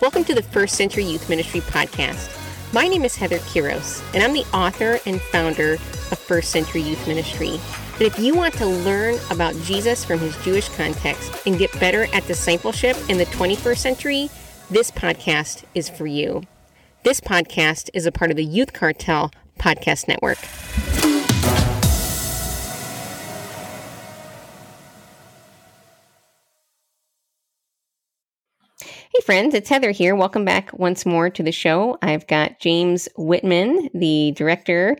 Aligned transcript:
Welcome 0.00 0.22
to 0.26 0.34
the 0.34 0.44
First 0.44 0.76
Century 0.76 1.02
Youth 1.02 1.28
Ministry 1.28 1.60
podcast. 1.60 2.32
My 2.72 2.86
name 2.86 3.04
is 3.04 3.16
Heather 3.16 3.38
Kiros, 3.38 4.00
and 4.14 4.22
I'm 4.22 4.32
the 4.32 4.46
author 4.54 5.00
and 5.06 5.20
founder 5.20 5.72
of 5.72 6.18
First 6.20 6.52
Century 6.52 6.82
Youth 6.82 7.04
Ministry. 7.08 7.58
But 7.94 8.02
if 8.02 8.16
you 8.16 8.36
want 8.36 8.54
to 8.54 8.66
learn 8.66 9.16
about 9.32 9.56
Jesus 9.62 10.04
from 10.04 10.20
his 10.20 10.36
Jewish 10.44 10.68
context 10.68 11.44
and 11.48 11.58
get 11.58 11.72
better 11.80 12.06
at 12.14 12.24
discipleship 12.28 12.96
in 13.08 13.18
the 13.18 13.26
21st 13.26 13.78
century, 13.78 14.30
this 14.70 14.92
podcast 14.92 15.64
is 15.74 15.88
for 15.88 16.06
you. 16.06 16.42
This 17.02 17.20
podcast 17.20 17.90
is 17.92 18.06
a 18.06 18.12
part 18.12 18.30
of 18.30 18.36
the 18.36 18.44
Youth 18.44 18.72
Cartel 18.72 19.32
Podcast 19.58 20.06
Network. 20.06 20.38
Friends, 29.28 29.52
it's 29.52 29.68
Heather 29.68 29.90
here. 29.90 30.16
Welcome 30.16 30.46
back 30.46 30.72
once 30.72 31.04
more 31.04 31.28
to 31.28 31.42
the 31.42 31.52
show. 31.52 31.98
I've 32.00 32.26
got 32.28 32.60
James 32.60 33.10
Whitman, 33.18 33.90
the 33.92 34.32
director 34.34 34.96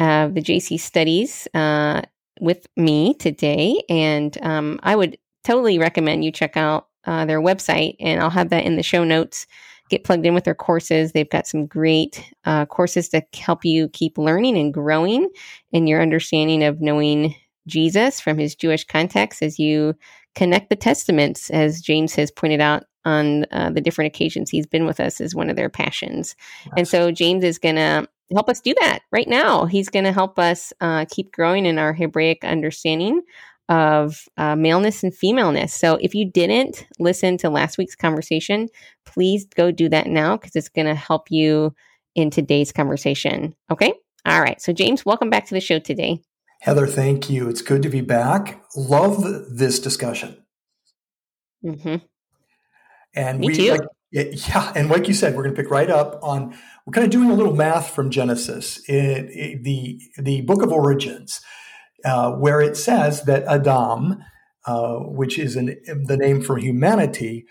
of 0.00 0.34
the 0.34 0.42
JC 0.42 0.80
Studies, 0.80 1.46
uh, 1.54 2.02
with 2.40 2.66
me 2.76 3.14
today. 3.14 3.80
And 3.88 4.36
um, 4.42 4.80
I 4.82 4.96
would 4.96 5.16
totally 5.44 5.78
recommend 5.78 6.24
you 6.24 6.32
check 6.32 6.56
out 6.56 6.88
uh, 7.04 7.24
their 7.24 7.40
website, 7.40 7.94
and 8.00 8.20
I'll 8.20 8.30
have 8.30 8.48
that 8.48 8.64
in 8.64 8.74
the 8.74 8.82
show 8.82 9.04
notes. 9.04 9.46
Get 9.90 10.02
plugged 10.02 10.26
in 10.26 10.34
with 10.34 10.42
their 10.42 10.56
courses. 10.56 11.12
They've 11.12 11.30
got 11.30 11.46
some 11.46 11.64
great 11.64 12.28
uh, 12.46 12.66
courses 12.66 13.08
to 13.10 13.22
help 13.32 13.64
you 13.64 13.90
keep 13.90 14.18
learning 14.18 14.58
and 14.58 14.74
growing 14.74 15.30
in 15.70 15.86
your 15.86 16.02
understanding 16.02 16.64
of 16.64 16.80
knowing 16.80 17.32
Jesus 17.68 18.20
from 18.20 18.38
his 18.38 18.56
Jewish 18.56 18.84
context 18.84 19.40
as 19.40 19.60
you 19.60 19.94
connect 20.34 20.70
the 20.70 20.76
testaments, 20.76 21.50
as 21.50 21.80
James 21.80 22.14
has 22.14 22.30
pointed 22.30 22.60
out 22.60 22.84
on 23.04 23.44
uh, 23.50 23.70
the 23.70 23.80
different 23.80 24.14
occasions 24.14 24.50
he's 24.50 24.66
been 24.66 24.86
with 24.86 25.00
us 25.00 25.20
is 25.20 25.34
one 25.34 25.50
of 25.50 25.56
their 25.56 25.70
passions. 25.70 26.36
And 26.76 26.86
so 26.86 27.10
James 27.10 27.42
is 27.42 27.58
going 27.58 27.76
to 27.76 28.06
help 28.32 28.48
us 28.48 28.60
do 28.60 28.74
that 28.80 29.00
right 29.10 29.28
now. 29.28 29.64
He's 29.64 29.88
going 29.88 30.04
to 30.04 30.12
help 30.12 30.38
us 30.38 30.72
uh, 30.80 31.06
keep 31.10 31.32
growing 31.32 31.64
in 31.64 31.78
our 31.78 31.92
Hebraic 31.92 32.44
understanding 32.44 33.22
of 33.68 34.24
uh, 34.36 34.56
maleness 34.56 35.02
and 35.02 35.14
femaleness. 35.14 35.74
So 35.74 35.98
if 36.00 36.14
you 36.14 36.30
didn't 36.30 36.86
listen 36.98 37.36
to 37.38 37.50
last 37.50 37.78
week's 37.78 37.96
conversation, 37.96 38.68
please 39.06 39.46
go 39.54 39.70
do 39.70 39.88
that 39.90 40.06
now 40.06 40.36
because 40.36 40.56
it's 40.56 40.68
going 40.68 40.86
to 40.86 40.94
help 40.94 41.30
you 41.30 41.74
in 42.14 42.30
today's 42.30 42.72
conversation. 42.72 43.54
Okay. 43.70 43.92
All 44.24 44.40
right. 44.40 44.60
So, 44.60 44.72
James, 44.72 45.06
welcome 45.06 45.30
back 45.30 45.46
to 45.46 45.54
the 45.54 45.60
show 45.60 45.78
today. 45.78 46.20
Heather, 46.60 46.86
thank 46.86 47.30
you. 47.30 47.48
It's 47.48 47.62
good 47.62 47.82
to 47.82 47.88
be 47.88 48.00
back. 48.00 48.62
Love 48.76 49.22
this 49.50 49.78
discussion. 49.78 50.44
Mm-hmm. 51.64 51.96
And 53.14 53.38
Me 53.40 53.46
we, 53.46 53.54
too. 53.54 53.70
Like, 53.72 53.80
yeah, 54.10 54.72
and 54.74 54.88
like 54.88 55.06
you 55.06 55.14
said, 55.14 55.36
we're 55.36 55.42
going 55.42 55.54
to 55.54 55.62
pick 55.62 55.70
right 55.70 55.90
up 55.90 56.18
on. 56.22 56.56
We're 56.86 56.92
kind 56.92 57.04
of 57.04 57.10
doing 57.10 57.30
a 57.30 57.34
little 57.34 57.54
math 57.54 57.90
from 57.90 58.10
Genesis, 58.10 58.78
it, 58.88 59.28
it, 59.30 59.64
the 59.64 60.00
the 60.16 60.40
book 60.42 60.62
of 60.62 60.72
origins, 60.72 61.40
uh, 62.04 62.32
where 62.32 62.62
it 62.62 62.76
says 62.76 63.24
that 63.24 63.44
Adam, 63.44 64.18
uh, 64.66 64.94
which 65.00 65.38
is 65.38 65.56
an, 65.56 65.76
the 66.06 66.16
name 66.16 66.40
for 66.40 66.56
humanity, 66.56 67.44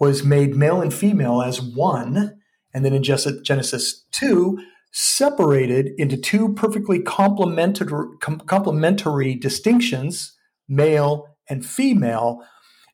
was 0.00 0.24
made 0.24 0.56
male 0.56 0.80
and 0.80 0.94
female 0.94 1.42
as 1.42 1.60
one, 1.60 2.40
and 2.72 2.84
then 2.84 2.94
in 2.94 3.02
Genesis 3.02 4.06
two, 4.10 4.58
separated 5.00 5.92
into 5.98 6.16
two 6.16 6.52
perfectly 6.54 7.00
complementary 7.00 8.16
com- 8.20 8.40
complementary 8.40 9.34
distinctions, 9.34 10.36
male 10.68 11.36
and 11.48 11.64
female 11.64 12.42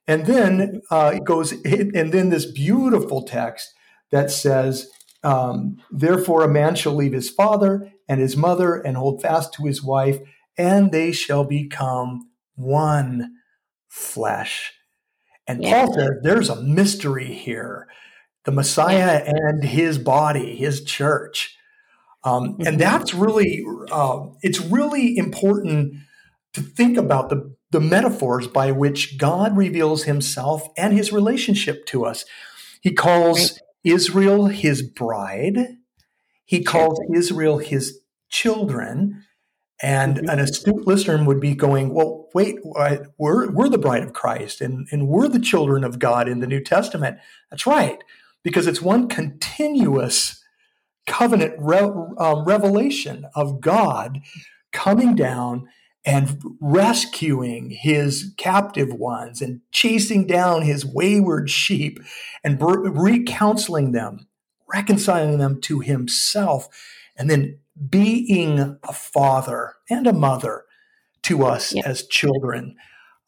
and 0.07 0.27
then 0.27 0.83
uh, 0.91 1.13
it 1.15 1.25
goes, 1.25 1.53
and 1.53 2.13
then 2.13 2.29
this 2.29 2.45
beautiful 2.45 3.23
text 3.23 3.73
that 4.11 4.31
says, 4.31 4.91
um, 5.23 5.79
Therefore, 5.91 6.45
a 6.45 6.49
man 6.49 6.75
shall 6.75 6.95
leave 6.95 7.13
his 7.13 7.31
father 7.31 7.91
and 8.09 8.21
his 8.21 8.37
mother 8.37 8.77
and 8.77 8.97
hold 8.97 9.23
fast 9.23 9.55
to 9.55 9.65
his 9.65 9.83
wife, 9.83 10.19
and 10.59 10.93
they 10.93 11.13
shall 11.13 11.45
become 11.45 12.29
one 12.55 13.33
flesh. 13.89 14.73
And 15.47 15.63
yeah. 15.63 15.87
Paul 15.87 15.95
says 15.95 16.11
there's 16.23 16.49
a 16.49 16.63
mystery 16.63 17.33
here 17.33 17.89
the 18.45 18.53
Messiah 18.53 19.23
and 19.25 19.65
his 19.65 19.97
body, 19.97 20.55
his 20.55 20.85
church. 20.85 21.57
Um, 22.25 22.45
and 22.45 22.59
mm-hmm. 22.59 22.77
that's 22.79 23.15
really, 23.15 23.65
uh, 23.93 24.27
it's 24.43 24.61
really 24.61 25.17
important 25.17 25.95
to 26.55 26.63
think 26.63 26.97
about 26.97 27.29
the 27.29 27.55
the 27.75 27.81
metaphors 27.81 28.47
by 28.47 28.71
which 28.71 29.19
God 29.19 29.57
reveals 29.57 30.05
himself 30.05 30.69
and 30.77 30.93
his 30.93 31.13
relationship 31.13 31.85
to 31.87 32.05
us. 32.05 32.25
He 32.81 32.93
calls 32.93 33.61
Israel 33.83 34.47
his 34.47 34.81
bride, 34.81 35.59
he 36.45 36.63
calls 36.63 37.01
Israel 37.13 37.59
his 37.59 37.99
children. 38.31 39.25
And 39.83 40.19
mm-hmm. 40.19 40.29
an 40.29 40.39
astute 40.39 40.87
listener 40.87 41.25
would 41.25 41.41
be 41.41 41.57
going, 41.57 41.93
Well, 41.93 42.29
wait, 42.33 42.59
we're, 43.19 43.51
we're 43.51 43.69
the 43.69 43.77
bride 43.77 44.05
of 44.05 44.13
Christ 44.13 44.61
and, 44.61 44.87
and 44.93 45.09
we're 45.09 45.27
the 45.27 45.41
children 45.41 45.83
of 45.83 45.99
God 45.99 46.29
in 46.29 46.39
the 46.39 46.47
New 46.47 46.63
Testament. 46.63 47.19
That's 47.51 47.67
right, 47.67 47.99
because 48.45 48.69
it's 48.69 48.81
one 48.81 49.09
continuous 49.09 50.44
covenant 51.07 51.55
re- 51.59 51.79
um, 52.19 52.45
revelation 52.45 53.27
of 53.35 53.61
God 53.61 54.21
coming 54.73 55.15
down 55.15 55.69
and 56.05 56.43
rescuing 56.61 57.71
his 57.71 58.35
captive 58.37 58.93
ones 58.93 59.41
and 59.41 59.61
chasing 59.73 60.27
down 60.27 60.63
his 60.63 60.85
wayward 60.85 61.49
sheep 61.49 61.99
and 62.43 62.59
recounseling 62.59 63.93
them, 63.93 64.27
reconciling 64.73 65.39
them 65.39 65.61
to 65.63 65.81
himself, 65.81 66.69
and 67.17 67.31
then 67.31 67.59
being 67.89 68.79
a 68.83 68.93
father 68.93 69.75
and 69.89 70.07
a 70.07 70.13
mother 70.13 70.65
to 71.23 71.45
us 71.45 71.75
as 71.85 72.07
children. 72.07 72.77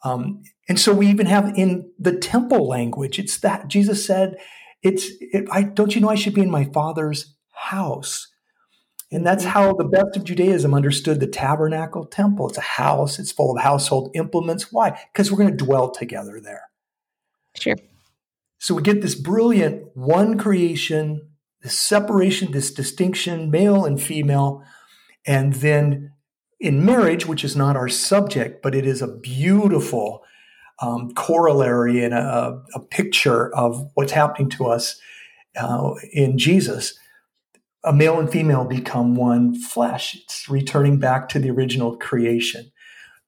Um, 0.05 0.43
and 0.69 0.79
so 0.79 0.93
we 0.93 1.07
even 1.07 1.27
have 1.27 1.57
in 1.57 1.91
the 1.99 2.17
temple 2.17 2.69
language, 2.69 3.19
it's 3.19 3.39
that 3.39 3.69
Jesus 3.69 4.05
said, 4.05 4.37
"It's 4.83 5.07
it, 5.21 5.47
I 5.51 5.63
don't 5.63 5.95
you 5.95 6.01
know 6.01 6.11
I 6.11 6.15
should 6.15 6.35
be 6.35 6.43
in 6.43 6.51
my 6.51 6.65
father's 6.65 7.36
house." 7.57 8.29
And 9.13 9.25
that's 9.25 9.45
how 9.45 9.73
the 9.73 9.85
best 9.85 10.17
of 10.17 10.25
Judaism 10.25 10.75
understood 10.75 11.21
the 11.21 11.29
tabernacle 11.29 12.05
temple. 12.05 12.49
It's 12.49 12.59
a 12.59 12.63
house, 12.63 13.19
it's 13.19 13.31
full 13.31 13.57
of 13.57 13.63
household 13.63 14.11
implements. 14.15 14.73
Why? 14.73 15.01
Because 15.13 15.31
we're 15.31 15.39
going 15.39 15.57
to 15.57 15.65
dwell 15.65 15.91
together 15.91 16.41
there. 16.41 16.65
Sure. 17.55 17.77
So 18.59 18.75
we 18.75 18.83
get 18.83 19.03
this 19.03 19.15
brilliant 19.15 19.97
one 19.97 20.39
creation, 20.39 21.29
this 21.63 21.79
separation, 21.79 22.51
this 22.51 22.73
distinction, 22.73 23.51
male 23.51 23.85
and 23.85 24.03
female. 24.03 24.65
And 25.25 25.55
then 25.55 26.13
in 26.59 26.85
marriage, 26.85 27.27
which 27.27 27.45
is 27.45 27.55
not 27.55 27.77
our 27.77 27.89
subject, 27.89 28.63
but 28.63 28.75
it 28.75 28.87
is 28.87 29.03
a 29.03 29.09
beautiful 29.19 30.25
um, 30.81 31.13
corollary 31.13 32.03
and 32.03 32.13
a, 32.13 32.63
a, 32.75 32.81
picture 32.81 33.55
of 33.55 33.91
what's 33.95 34.13
happening 34.13 34.51
to 34.51 34.67
us 34.67 35.01
uh, 35.57 35.95
in 36.13 36.37
Jesus 36.37 36.99
a 37.87 37.93
male 37.93 38.19
and 38.19 38.31
female 38.31 38.65
become 38.65 39.15
one 39.15 39.55
flesh. 39.55 40.17
It's 40.17 40.49
returning 40.51 40.99
back 40.99 41.29
to 41.31 41.39
the 41.39 41.51
original 41.51 41.97
creation, 41.97 42.73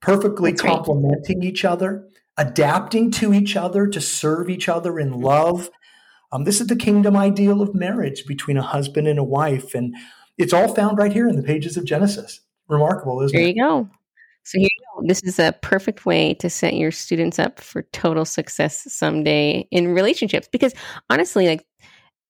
perfectly 0.02 0.50
That's 0.50 0.62
complementing 0.62 1.38
right. 1.38 1.48
each 1.48 1.64
other, 1.64 2.06
adapting 2.36 3.12
to 3.12 3.32
each 3.32 3.56
other 3.56 3.86
to 3.86 4.00
serve 4.00 4.50
each 4.50 4.68
other 4.68 4.98
in 4.98 5.12
love. 5.12 5.70
Um, 6.32 6.42
this 6.44 6.60
is 6.60 6.66
the 6.66 6.76
kingdom 6.76 7.16
ideal 7.16 7.62
of 7.62 7.74
marriage 7.74 8.26
between 8.26 8.56
a 8.56 8.62
husband 8.62 9.06
and 9.06 9.18
a 9.18 9.24
wife. 9.24 9.74
And 9.74 9.94
it's 10.36 10.52
all 10.52 10.74
found 10.74 10.98
right 10.98 11.12
here 11.12 11.28
in 11.28 11.36
the 11.36 11.42
pages 11.42 11.76
of 11.76 11.84
Genesis. 11.84 12.40
Remarkable, 12.68 13.22
isn't 13.22 13.34
there 13.34 13.48
it? 13.48 13.54
There 13.54 13.64
you 13.64 13.70
go. 13.84 13.88
So 14.42 14.58
here 14.58 14.68
you 14.70 14.84
go. 14.96 15.06
This 15.06 15.22
is 15.22 15.38
a 15.38 15.54
perfect 15.62 16.04
way 16.04 16.34
to 16.34 16.50
set 16.50 16.74
your 16.74 16.90
students 16.90 17.38
up 17.38 17.60
for 17.60 17.82
total 17.92 18.24
success 18.24 18.92
someday 18.92 19.68
in 19.70 19.94
relationships. 19.94 20.48
Because 20.50 20.74
honestly, 21.10 21.46
like 21.46 21.64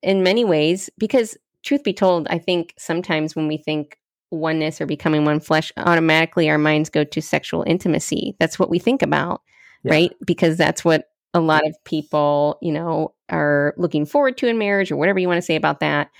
in 0.02 0.22
many 0.22 0.44
ways, 0.44 0.90
because 0.98 1.36
truth 1.62 1.84
be 1.84 1.92
told, 1.92 2.28
I 2.28 2.38
think 2.38 2.74
sometimes 2.78 3.34
when 3.34 3.48
we 3.48 3.56
think 3.56 3.98
oneness 4.30 4.80
or 4.80 4.86
becoming 4.86 5.24
one 5.24 5.40
flesh, 5.40 5.72
automatically 5.76 6.50
our 6.50 6.58
minds 6.58 6.90
go 6.90 7.04
to 7.04 7.22
sexual 7.22 7.64
intimacy. 7.66 8.36
That's 8.38 8.58
what 8.58 8.70
we 8.70 8.78
think 8.78 9.02
about, 9.02 9.42
yeah. 9.82 9.92
right? 9.92 10.12
Because 10.24 10.56
that's 10.56 10.84
what 10.84 11.10
a 11.34 11.40
lot 11.40 11.66
of 11.66 11.76
people, 11.84 12.58
you 12.62 12.72
know, 12.72 13.14
are 13.28 13.74
looking 13.76 14.06
forward 14.06 14.36
to 14.38 14.48
in 14.48 14.58
marriage 14.58 14.90
or 14.90 14.96
whatever 14.96 15.18
you 15.18 15.28
want 15.28 15.38
to 15.38 15.42
say 15.42 15.56
about 15.56 15.80
that. 15.80 16.10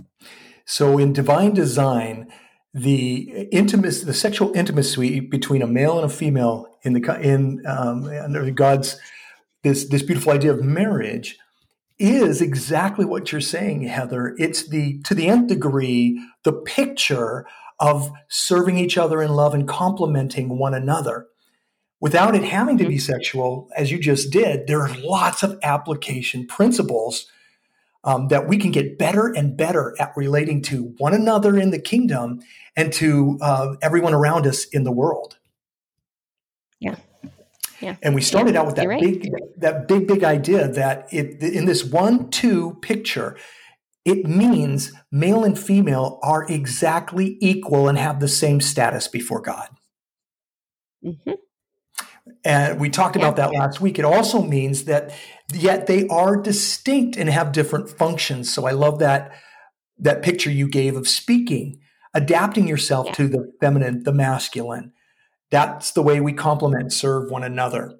So 0.67 0.99
in 0.99 1.13
divine 1.13 1.55
design, 1.55 2.31
the 2.75 3.49
intimacy, 3.51 4.05
the 4.05 4.15
sexual 4.15 4.53
intimacy 4.55 5.21
between 5.21 5.63
a 5.63 5.67
male 5.67 5.97
and 5.97 6.05
a 6.05 6.15
female 6.15 6.67
in 6.83 6.93
the 6.93 7.21
in 7.21 7.63
um, 7.67 8.05
under 8.05 8.51
God's 8.51 9.01
this 9.63 9.89
this 9.89 10.03
beautiful 10.03 10.33
idea 10.33 10.53
of 10.53 10.63
marriage 10.63 11.39
is 11.99 12.41
exactly 12.41 13.05
what 13.05 13.33
you're 13.33 13.41
saying, 13.41 13.83
Heather. 13.83 14.35
It's 14.39 14.69
the, 14.69 15.01
to 15.03 15.15
the 15.15 15.29
nth 15.29 15.49
degree, 15.49 16.25
the 16.45 16.53
picture 16.53 17.47
of 17.81 18.11
serving 18.29 18.79
each 18.79 18.99
other 18.99 19.23
in 19.23 19.33
love 19.33 19.55
and 19.55 19.69
complementing 19.69 20.59
one 20.59 20.75
another. 20.75 21.27
Without 22.01 22.35
it 22.35 22.45
having 22.45 22.79
to 22.79 22.85
be 22.85 22.95
mm-hmm. 22.95 23.13
sexual, 23.13 23.69
as 23.77 23.91
you 23.91 23.99
just 23.99 24.31
did, 24.31 24.67
there 24.67 24.83
are 24.83 24.97
lots 24.99 25.43
of 25.43 25.59
application 25.63 26.47
principles 26.47 27.27
um, 28.05 28.29
that 28.29 28.49
we 28.49 28.57
can 28.57 28.71
get 28.71 28.99
better 28.99 29.27
and 29.27 29.57
better 29.57 29.95
at 29.99 30.13
relating 30.17 30.63
to 30.63 30.95
one 30.99 31.15
another 31.15 31.59
in 31.59 31.71
the 31.71 31.81
kingdom 31.81 32.41
and 32.77 32.93
to 32.93 33.39
uh, 33.43 33.75
everyone 33.83 34.15
around 34.15 34.47
us 34.47 34.65
in 34.67 34.85
the 34.85 34.93
world. 34.93 35.38
Yeah. 37.81 37.91
Yeah. 37.91 37.97
And 38.03 38.15
we 38.15 38.21
started 38.21 38.55
yeah, 38.55 38.61
out 38.61 38.67
with 38.67 38.77
that 38.77 38.89
right. 38.89 39.01
big, 39.01 39.31
that 39.59 39.89
big, 39.89 40.07
big 40.07 40.25
idea 40.25 40.69
that 40.69 41.07
it, 41.13 41.43
in 41.43 41.67
this 41.67 41.85
one-two 41.85 42.79
picture, 42.83 43.37
it 44.05 44.27
means 44.27 44.93
male 45.13 45.45
and 45.45 45.59
female 45.59 46.19
are 46.23 46.47
exactly 46.51 47.37
equal 47.41 47.89
and 47.89 47.99
have 47.99 48.21
the 48.21 48.29
same 48.29 48.61
status 48.61 49.07
before 49.07 49.41
God. 49.41 49.69
Mm-hmm. 51.05 51.33
And 52.45 52.81
we 52.81 52.91
talked 52.91 53.17
Yeah. 53.17 53.23
about 53.23 53.37
that 53.37 53.53
last 53.53 53.81
week. 53.81 53.99
It 53.99 54.05
also 54.05 54.43
means 54.43 54.85
that 54.85 55.13
yet 55.53 55.87
they 55.87 56.07
are 56.09 56.37
distinct 56.37 57.17
and 57.17 57.29
have 57.29 57.53
different 57.53 57.91
functions. 57.91 58.53
So 58.53 58.67
I 58.67 58.73
love 58.73 58.99
that 59.01 59.33
that 59.99 60.23
picture 60.23 60.51
you 60.51 60.69
gave 60.69 60.97
of 60.97 61.09
speaking, 61.09 61.81
adapting 62.15 62.69
yourself 62.69 63.07
Yeah. 63.09 63.13
to 63.15 63.29
the 63.29 63.53
feminine, 63.61 64.05
the 64.05 64.13
masculine. 64.13 64.93
That's 65.51 65.93
the 65.93 66.03
way 66.03 66.21
we 66.21 66.33
complement 66.33 66.93
serve 66.93 67.31
one 67.31 67.43
another. 67.43 67.99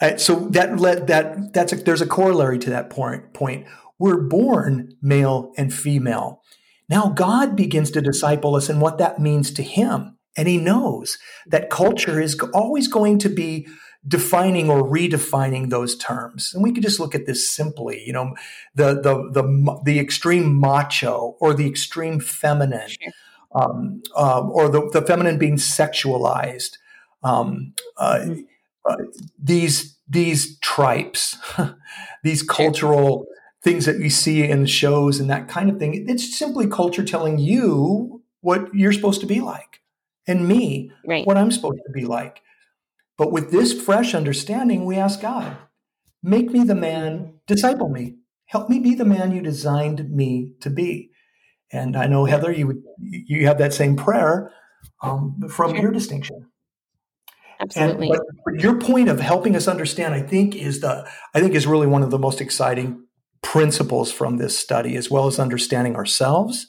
Uh, 0.00 0.16
so 0.16 0.48
that 0.50 0.78
led 0.78 1.06
that 1.06 1.52
that's 1.54 1.72
a, 1.72 1.76
there's 1.76 2.02
a 2.02 2.06
corollary 2.06 2.58
to 2.58 2.70
that 2.70 2.90
point. 2.90 3.32
Point 3.32 3.66
we're 3.98 4.20
born 4.20 4.94
male 5.00 5.52
and 5.56 5.72
female. 5.72 6.42
Now 6.88 7.08
God 7.08 7.56
begins 7.56 7.90
to 7.92 8.02
disciple 8.02 8.54
us 8.54 8.68
in 8.68 8.78
what 8.78 8.98
that 8.98 9.18
means 9.18 9.50
to 9.52 9.62
Him, 9.62 10.18
and 10.36 10.46
He 10.46 10.58
knows 10.58 11.18
that 11.46 11.70
culture 11.70 12.20
is 12.20 12.38
always 12.52 12.88
going 12.88 13.18
to 13.20 13.30
be 13.30 13.66
defining 14.06 14.70
or 14.70 14.82
redefining 14.82 15.70
those 15.70 15.96
terms. 15.96 16.52
And 16.54 16.62
we 16.62 16.72
could 16.72 16.82
just 16.82 17.00
look 17.00 17.14
at 17.14 17.26
this 17.26 17.48
simply. 17.48 18.04
You 18.06 18.12
know, 18.12 18.34
the 18.74 19.00
the 19.00 19.30
the 19.32 19.80
the 19.84 19.98
extreme 19.98 20.60
macho 20.60 21.36
or 21.40 21.54
the 21.54 21.66
extreme 21.66 22.20
feminine 22.20 22.90
Sure. 22.90 23.12
Um, 23.56 24.02
um, 24.14 24.50
or 24.50 24.68
the, 24.68 24.88
the 24.92 25.02
feminine 25.02 25.38
being 25.38 25.56
sexualized. 25.56 26.76
Um, 27.22 27.72
uh, 27.96 28.20
Mhm. 28.24 28.46
uh, 28.88 28.96
these 29.42 29.96
these 30.08 30.58
tripes, 30.60 31.36
these 32.22 32.42
cultural 32.44 33.26
things 33.64 33.86
that 33.86 33.98
we 33.98 34.08
see 34.08 34.44
in 34.44 34.66
shows 34.66 35.18
and 35.18 35.28
that 35.28 35.48
kind 35.48 35.68
of 35.68 35.78
thing. 35.78 36.06
It's 36.08 36.38
simply 36.38 36.68
culture 36.68 37.02
telling 37.04 37.38
you 37.38 38.22
what 38.42 38.72
you're 38.72 38.92
supposed 38.92 39.20
to 39.22 39.26
be 39.26 39.40
like, 39.40 39.80
and 40.28 40.46
me 40.46 40.92
Right. 41.04 41.26
what 41.26 41.36
I'm 41.36 41.50
supposed 41.50 41.80
to 41.86 41.92
be 41.92 42.04
like. 42.04 42.42
But 43.18 43.32
with 43.32 43.50
this 43.50 43.72
fresh 43.72 44.14
understanding, 44.14 44.84
we 44.84 44.96
ask 44.96 45.20
God, 45.20 45.56
make 46.22 46.50
me 46.50 46.62
the 46.62 46.74
man, 46.76 47.40
disciple 47.46 47.88
me, 47.88 48.16
help 48.44 48.68
me 48.68 48.78
be 48.78 48.94
the 48.94 49.04
man 49.06 49.32
you 49.32 49.40
designed 49.40 50.10
me 50.10 50.52
to 50.60 50.70
be. 50.70 51.10
And 51.72 51.96
I 51.96 52.06
know 52.06 52.24
Heather, 52.24 52.52
you 52.52 52.66
would 52.68 52.82
you 53.00 53.46
have 53.46 53.58
that 53.58 53.74
same 53.74 53.96
prayer 53.96 54.52
um, 55.02 55.36
from 55.50 55.72
Sure. 55.72 55.82
your 55.82 55.92
distinction. 55.92 56.46
Absolutely. 57.58 58.08
but 58.44 58.60
your 58.62 58.78
point 58.78 59.08
of 59.08 59.18
helping 59.18 59.56
us 59.56 59.66
understand, 59.66 60.12
I 60.14 60.20
think, 60.20 60.54
is 60.54 60.80
the 60.80 61.08
I 61.34 61.40
think 61.40 61.54
is 61.54 61.66
really 61.66 61.86
one 61.86 62.02
of 62.02 62.10
the 62.10 62.18
most 62.18 62.40
exciting 62.40 63.02
principles 63.42 64.12
from 64.12 64.36
this 64.36 64.58
study, 64.58 64.94
as 64.96 65.10
well 65.10 65.26
as 65.26 65.38
understanding 65.38 65.96
ourselves, 65.96 66.66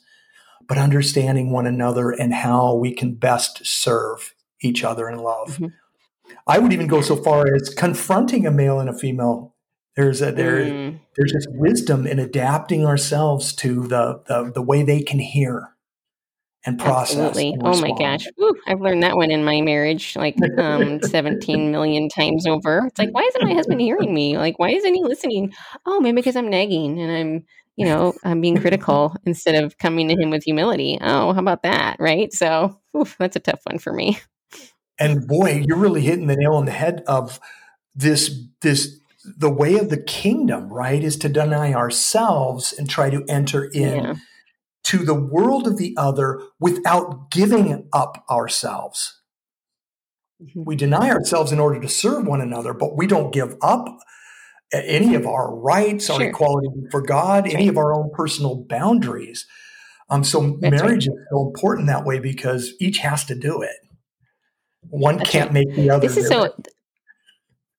but 0.68 0.78
understanding 0.78 1.52
one 1.52 1.68
another 1.68 2.12
and 2.12 2.34
how 2.34 2.76
we 2.76 2.94
can 2.94 3.16
best 3.16 3.66
serve 3.66 4.34
each 4.62 4.84
other 4.84 5.10
in 5.10 5.20
love. 5.20 5.58
Mhm. 5.58 5.74
I 6.46 6.60
would 6.60 6.72
even 6.72 6.88
go 6.88 7.02
so 7.02 7.16
far 7.18 7.54
as 7.54 7.70
confronting 7.70 8.46
a 8.48 8.52
male 8.52 8.80
and 8.80 8.90
a 8.90 8.94
female. 8.98 9.56
There's 9.98 10.22
a 10.22 10.32
there 10.32 10.60
Mm, 10.64 11.00
there's 11.18 11.34
just 11.34 11.48
wisdom 11.52 12.08
in 12.08 12.20
adapting 12.20 12.86
ourselves 12.86 13.54
to 13.56 13.88
the 13.88 14.22
the, 14.28 14.52
the 14.54 14.62
way 14.62 14.84
they 14.84 15.02
can 15.02 15.20
hear 15.20 15.74
and 16.66 16.80
process. 16.80 17.12
absolutely. 17.12 17.54
and 17.54 17.62
Oh 17.66 17.82
my 17.82 17.92
gosh. 17.98 18.28
Woo, 18.38 18.54
I've 18.68 18.82
learned 18.82 19.02
that 19.04 19.16
one 19.16 19.32
in 19.32 19.44
my 19.44 19.62
marriage 19.62 20.16
like 20.16 20.36
um 20.60 21.02
17 21.02 21.72
million 21.72 22.10
times 22.10 22.46
over. 22.46 22.84
It's 22.86 23.00
like, 23.00 23.10
why 23.12 23.24
isn't 23.24 23.44
my 23.50 23.56
husband 23.56 23.82
hearing 23.82 24.14
me? 24.14 24.38
Like, 24.38 24.60
why 24.60 24.70
isn't 24.70 24.94
he 24.94 25.04
listening? 25.04 25.54
Oh, 25.86 26.00
maybe 26.00 26.18
because 26.18 26.36
I'm 26.36 26.50
nagging 26.50 27.00
and 27.00 27.12
I'm, 27.12 27.46
you 27.76 27.86
know, 27.86 28.14
I'm 28.24 28.42
being 28.42 28.58
critical 28.58 29.16
instead 29.26 29.64
of 29.64 29.78
coming 29.80 30.10
to 30.10 30.16
him 30.16 30.30
with 30.30 30.44
humility. 30.44 31.00
Oh, 31.02 31.34
how 31.34 31.40
about 31.40 31.64
that? 31.64 31.98
Right. 32.00 32.32
So 32.32 32.80
oof, 32.96 33.16
that's 33.18 33.36
a 33.36 33.40
tough 33.40 33.62
one 33.64 33.80
for 33.80 33.94
me. 33.94 34.20
And 35.00 35.28
boy, 35.28 35.64
you're 35.66 35.78
really 35.78 36.02
hitting 36.02 36.28
the 36.28 36.36
nail 36.36 36.54
on 36.54 36.66
the 36.66 36.72
head 36.72 37.04
of 37.08 37.40
this 37.96 38.40
this 38.62 39.00
the 39.38 39.50
way 39.50 39.76
of 39.78 39.90
the 39.90 40.02
kingdom, 40.02 40.70
right? 40.72 41.04
Is 41.04 41.18
to 41.18 41.30
deny 41.30 41.74
ourselves 41.74 42.74
and 42.78 42.90
try 42.90 43.10
to 43.10 43.24
enter 43.28 43.66
in 43.66 44.04
Yeah. 44.04 44.14
to 44.86 44.98
the 45.00 45.14
world 45.14 45.68
of 45.68 45.78
the 45.78 45.94
other 45.98 46.42
without 46.60 47.30
giving 47.32 47.88
up 47.94 48.24
ourselves. 48.30 49.22
Mhm. 50.42 50.66
We 50.66 50.76
deny 50.76 51.10
ourselves 51.10 51.52
in 51.52 51.60
order 51.60 51.80
to 51.82 51.90
serve 51.90 52.26
one 52.26 52.42
another, 52.42 52.74
but 52.74 52.96
we 52.96 53.08
don't 53.08 53.34
give 53.34 53.56
up 53.62 53.86
any 54.72 55.16
of 55.16 55.26
our 55.26 55.56
rights, 55.56 56.10
our 56.10 56.22
equality 56.22 56.68
for 56.92 57.02
God, 57.02 57.46
That's 57.46 57.56
any 57.56 57.66
right. 57.66 57.70
of 57.72 57.78
our 57.78 57.94
own 57.94 58.12
personal 58.14 58.56
boundaries. 58.68 59.46
Um, 60.10 60.24
so 60.24 60.40
That's 60.42 60.54
right. 60.62 60.72
marriage 60.84 61.08
is 61.08 61.14
so 61.32 61.48
important 61.48 61.88
that 61.88 62.06
way 62.06 62.20
because 62.20 62.74
each 62.80 63.00
has 63.00 63.26
to 63.26 63.36
do 63.36 63.62
it. 63.62 63.76
One 64.90 65.18
That's 65.18 65.30
can't 65.30 65.52
right. 65.54 65.66
make 65.66 65.76
the 65.76 65.90
other. 65.90 66.08
This 66.08 66.18
is 66.18 66.24
do 66.26 66.30
so 66.30 66.44
it. 66.44 66.68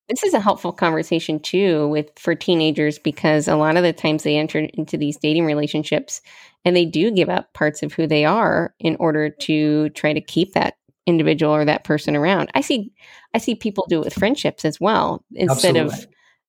This 0.08 0.22
is 0.22 0.34
a 0.34 0.40
helpful 0.40 0.72
conversation 0.72 1.38
too 1.38 1.88
with 1.88 2.10
for 2.18 2.34
teenagers 2.34 2.98
because 2.98 3.46
a 3.46 3.56
lot 3.56 3.76
of 3.76 3.82
the 3.82 3.92
times 3.92 4.22
they 4.22 4.36
enter 4.36 4.60
into 4.74 4.96
these 4.96 5.16
dating 5.16 5.44
relationships 5.44 6.20
and 6.64 6.74
they 6.74 6.84
do 6.84 7.10
give 7.10 7.28
up 7.28 7.52
parts 7.54 7.82
of 7.82 7.92
who 7.92 8.06
they 8.06 8.24
are 8.24 8.74
in 8.78 8.96
order 8.98 9.28
to 9.28 9.90
try 9.90 10.12
to 10.12 10.20
keep 10.20 10.54
that 10.54 10.74
individual 11.06 11.54
or 11.54 11.64
that 11.64 11.84
person 11.84 12.16
around. 12.16 12.50
I 12.54 12.60
see 12.60 12.92
I 13.34 13.38
see 13.38 13.54
people 13.54 13.86
do 13.88 14.00
it 14.00 14.04
with 14.04 14.14
friendships 14.14 14.64
as 14.64 14.80
well 14.80 15.24
instead 15.34 15.76
of 15.76 16.06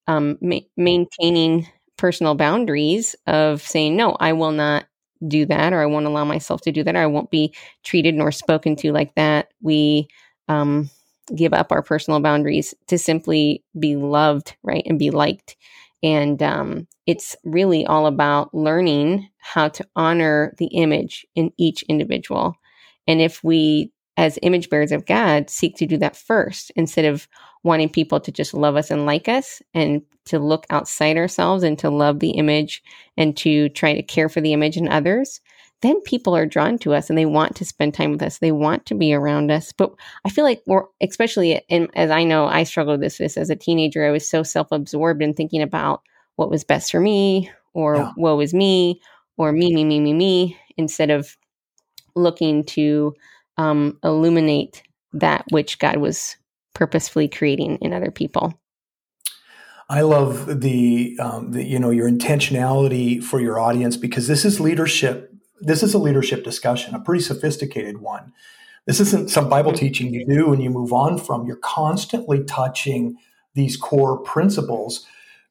um, 0.07 0.37
ma- 0.41 0.59
maintaining 0.75 1.67
personal 1.97 2.35
boundaries 2.35 3.15
of 3.27 3.61
saying 3.61 3.95
no, 3.95 4.15
I 4.19 4.33
will 4.33 4.51
not 4.51 4.85
do 5.27 5.45
that 5.45 5.73
or 5.73 5.81
I 5.81 5.85
won't 5.85 6.05
allow 6.05 6.23
myself 6.23 6.61
to 6.61 6.71
do 6.71 6.83
that 6.83 6.95
or 6.95 6.99
I 6.99 7.07
won't 7.07 7.29
be 7.29 7.53
treated 7.83 8.15
nor 8.15 8.31
spoken 8.31 8.75
to 8.77 8.93
like 8.93 9.15
that. 9.15 9.49
We 9.61 10.07
um, 10.47 10.89
give 11.35 11.53
up 11.53 11.71
our 11.71 11.81
personal 11.81 12.19
boundaries 12.19 12.73
to 12.87 12.97
simply 12.97 13.63
be 13.77 13.95
loved, 13.95 14.55
right, 14.63 14.83
and 14.85 14.99
be 14.99 15.11
liked. 15.11 15.55
And 16.01 16.41
um, 16.41 16.87
it's 17.05 17.35
really 17.43 17.85
all 17.85 18.05
about 18.05 18.53
learning 18.53 19.29
how 19.37 19.69
to 19.69 19.87
honor 19.95 20.53
the 20.57 20.67
image 20.67 21.25
in 21.35 21.51
each 21.57 21.83
individual. 21.83 22.55
And 23.07 23.19
if 23.21 23.43
we, 23.43 23.91
as 24.15 24.39
image 24.41 24.69
bearers 24.69 24.91
of 24.91 25.05
God, 25.05 25.49
seek 25.49 25.75
to 25.77 25.85
do 25.85 25.97
that 25.97 26.15
first 26.15 26.71
instead 26.75 27.05
of 27.05 27.27
wanting 27.63 27.89
people 27.89 28.19
to 28.21 28.31
just 28.31 28.53
love 28.53 28.75
us 28.75 28.91
and 28.91 29.05
like 29.05 29.27
us 29.27 29.61
and 29.73 30.01
to 30.25 30.39
look 30.39 30.65
outside 30.69 31.17
ourselves 31.17 31.63
and 31.63 31.77
to 31.79 31.89
love 31.89 32.19
the 32.19 32.31
image 32.31 32.83
and 33.17 33.35
to 33.37 33.69
try 33.69 33.93
to 33.93 34.03
care 34.03 34.29
for 34.29 34.41
the 34.41 34.53
image 34.53 34.77
in 34.77 34.87
others, 34.87 35.41
then 35.81 36.01
people 36.01 36.35
are 36.35 36.45
drawn 36.45 36.77
to 36.79 36.93
us 36.93 37.09
and 37.09 37.17
they 37.17 37.25
want 37.25 37.55
to 37.55 37.65
spend 37.65 37.93
time 37.93 38.11
with 38.11 38.21
us. 38.21 38.39
They 38.39 38.51
want 38.51 38.85
to 38.87 38.95
be 38.95 39.13
around 39.13 39.49
us. 39.51 39.71
But 39.71 39.93
I 40.25 40.29
feel 40.29 40.43
like 40.43 40.61
we're, 40.65 40.83
especially 41.01 41.61
in, 41.69 41.87
as 41.95 42.11
I 42.11 42.23
know, 42.23 42.45
I 42.45 42.63
struggled 42.63 42.99
with 42.99 43.17
this 43.17 43.37
as 43.37 43.49
a 43.49 43.55
teenager. 43.55 44.05
I 44.05 44.11
was 44.11 44.27
so 44.27 44.43
self 44.43 44.71
absorbed 44.71 45.21
in 45.21 45.33
thinking 45.33 45.61
about 45.61 46.01
what 46.35 46.49
was 46.49 46.63
best 46.63 46.91
for 46.91 46.99
me 46.99 47.49
or 47.73 47.95
Yeah. 47.95 48.11
woe 48.17 48.39
is 48.39 48.53
me 48.53 49.01
or 49.37 49.51
me, 49.51 49.73
me, 49.73 49.85
me, 49.85 49.99
me, 49.99 50.13
me, 50.13 50.57
instead 50.77 51.11
of 51.11 51.37
looking 52.15 52.63
to 52.65 53.13
um, 53.57 53.97
illuminate 54.03 54.83
that 55.13 55.45
which 55.51 55.79
God 55.79 55.97
was 55.97 56.35
purposefully 56.73 57.27
creating 57.27 57.77
in 57.77 57.93
other 57.93 58.11
people. 58.11 58.59
I 59.89 60.01
love 60.01 60.61
the, 60.61 61.17
um, 61.19 61.51
the 61.51 61.63
you 61.63 61.79
know 61.79 61.89
your 61.89 62.09
intentionality 62.09 63.23
for 63.23 63.41
your 63.41 63.59
audience 63.59 63.97
because 63.97 64.27
this 64.27 64.45
is 64.45 64.59
leadership. 64.59 65.28
This 65.61 65.83
is 65.83 65.93
a 65.93 65.97
leadership 65.97 66.43
discussion, 66.43 66.95
a 66.95 66.99
pretty 66.99 67.23
sophisticated 67.23 67.99
one. 67.99 68.33
This 68.85 68.99
isn't 68.99 69.29
some 69.29 69.49
Bible 69.49 69.73
teaching 69.73 70.13
you 70.13 70.25
do 70.25 70.51
and 70.51 70.63
you 70.63 70.69
move 70.69 70.93
on 70.93 71.17
from. 71.17 71.45
You're 71.45 71.57
constantly 71.57 72.43
touching 72.43 73.17
these 73.53 73.77
core 73.77 74.17
principles 74.17 75.05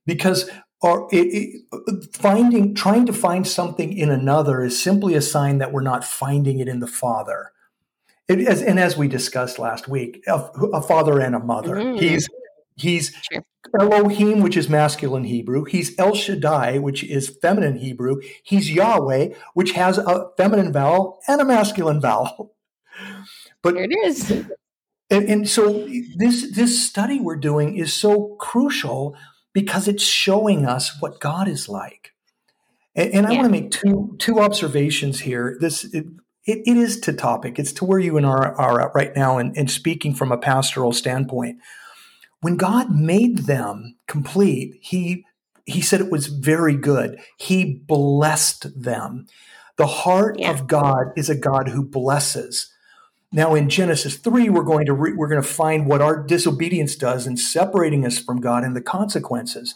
because 0.07 0.51
or 0.81 1.09
it, 1.13 1.63
it, 1.73 2.15
finding 2.15 2.75
trying 2.75 3.07
to 3.07 3.13
find 3.13 3.47
something 3.47 3.97
in 3.97 4.11
another 4.11 4.63
is 4.63 4.81
simply 4.81 5.15
a 5.15 5.21
sign 5.21 5.59
that 5.59 5.73
we're 5.73 5.83
not 5.83 6.05
finding 6.05 6.61
it 6.61 6.69
in 6.69 6.81
the 6.81 6.87
Father. 6.87 7.53
It, 8.29 8.41
as, 8.47 8.63
and 8.63 8.79
as 8.79 8.97
we 8.97 9.09
discussed 9.09 9.59
last 9.59 9.89
week, 9.89 10.23
a, 10.27 10.35
a 10.73 10.83
father 10.83 11.21
and 11.21 11.35
a 11.35 11.41
mother. 11.41 11.77
Mhm. 11.77 12.01
He's 12.01 12.29
he's 12.77 13.13
Sure. 13.31 13.43
Elohim, 13.75 14.41
which 14.41 14.57
is 14.57 14.69
masculine 14.69 15.25
Hebrew. 15.25 15.65
He's 15.65 15.99
El 15.99 16.15
Shaddai, 16.15 16.79
which 16.79 17.05
is 17.05 17.29
feminine 17.43 17.79
Hebrew. 17.79 18.21
He's 18.43 18.71
Yahweh, 18.71 19.31
which 19.55 19.73
has 19.73 19.99
a 19.99 20.27
feminine 20.37 20.73
vowel 20.73 21.21
and 21.29 21.41
a 21.41 21.45
masculine 21.45 22.01
vowel. 22.01 22.55
But 23.63 23.75
There 23.75 23.85
it 23.85 23.93
is. 24.07 24.31
and, 25.11 25.29
and 25.29 25.49
so 25.49 25.87
this 26.17 26.55
this 26.55 26.87
study 26.87 27.21
we're 27.21 27.37
doing 27.37 27.77
is 27.77 27.93
so 27.93 28.37
crucial 28.41 29.17
because 29.53 29.89
it's 29.89 30.05
showing 30.05 30.67
us 30.67 31.01
what 31.01 31.21
God 31.21 31.49
is 31.49 31.69
like. 31.69 32.13
And, 32.95 33.13
and 33.15 33.27
I 33.27 33.33
Yeah. 33.33 33.37
want 33.39 33.47
to 33.47 33.51
make 33.53 33.71
two 33.71 34.17
two 34.19 34.41
observations 34.41 35.21
here. 35.21 35.57
This 35.61 35.85
it, 35.95 36.07
it, 36.47 36.59
it 36.67 36.77
is 36.77 37.01
to 37.01 37.13
topic. 37.13 37.59
It's 37.59 37.73
to 37.75 37.85
where 37.85 37.99
you 38.01 38.17
and 38.17 38.27
I 38.27 38.31
are, 38.31 38.55
are 38.61 38.81
at 38.81 38.95
right 38.95 39.15
now, 39.17 39.39
and, 39.39 39.57
and 39.57 39.71
speaking 39.71 40.15
from 40.15 40.33
a 40.33 40.39
pastoral 40.39 40.93
standpoint. 40.93 41.59
When 42.41 42.57
God 42.57 42.91
made 42.91 43.39
them 43.41 43.97
complete, 44.07 44.79
He 44.81 45.25
He 45.67 45.83
said 45.83 46.01
it 46.01 46.11
was 46.11 46.29
very 46.29 46.75
good. 46.77 47.21
He 47.37 47.65
blessed 47.87 48.83
them. 48.83 49.27
The 49.77 49.87
heart 49.87 50.39
Yeah. 50.39 50.51
of 50.51 50.67
God 50.67 51.13
is 51.15 51.29
a 51.29 51.35
God 51.37 51.69
who 51.69 51.85
blesses. 51.85 52.73
Now 53.33 53.55
in 53.55 53.69
Genesis 53.69 54.17
3 54.17 54.49
we're 54.49 54.63
going 54.63 54.87
to 54.87 54.95
re- 54.95 55.13
we're 55.13 55.29
going 55.29 55.43
to 55.43 55.47
find 55.47 55.87
what 55.87 56.01
our 56.01 56.23
disobedience 56.23 56.97
does 56.97 57.27
in 57.27 57.37
separating 57.37 58.07
us 58.07 58.19
from 58.19 58.41
God 58.41 58.65
and 58.65 58.75
the 58.75 58.81
consequences. 58.81 59.75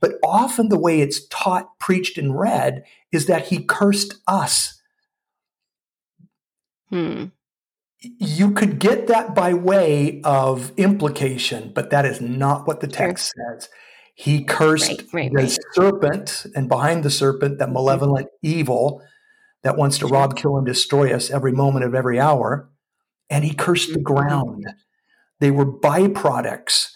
But 0.00 0.12
often 0.22 0.68
the 0.68 0.78
way 0.78 1.00
it's 1.00 1.26
taught, 1.28 1.78
preached 1.80 2.16
and 2.18 2.38
read 2.38 2.84
is 3.10 3.26
that 3.26 3.48
he 3.48 3.64
cursed 3.64 4.14
us. 4.28 4.80
Hmm. 6.90 7.24
You 8.18 8.52
could 8.52 8.78
get 8.78 9.06
that 9.06 9.34
by 9.34 9.54
way 9.54 10.20
of 10.24 10.72
implication, 10.76 11.72
but 11.74 11.90
that 11.90 12.04
is 12.04 12.20
not 12.20 12.66
what 12.66 12.80
the 12.80 12.86
text 12.86 13.32
says. 13.36 13.68
He 14.14 14.44
cursed 14.44 14.88
Right, 14.88 15.02
right, 15.12 15.32
the 15.32 15.42
right. 15.42 15.58
serpent 15.72 16.46
and 16.54 16.68
behind 16.68 17.02
the 17.02 17.10
serpent 17.10 17.58
that 17.58 17.72
malevolent 17.72 18.28
evil 18.42 19.02
that 19.62 19.76
wants 19.76 19.98
to 19.98 20.06
Sure. 20.06 20.16
rob, 20.18 20.36
kill 20.36 20.56
and 20.56 20.66
destroy 20.66 21.12
us 21.14 21.30
every 21.30 21.52
moment 21.52 21.84
of 21.84 21.94
every 21.94 22.20
hour. 22.20 22.70
And 23.30 23.44
he 23.44 23.54
cursed 23.54 23.92
the 23.92 23.98
Mhm. 23.98 24.04
ground. 24.04 24.66
They 25.40 25.50
were 25.50 25.66
byproducts 25.66 26.90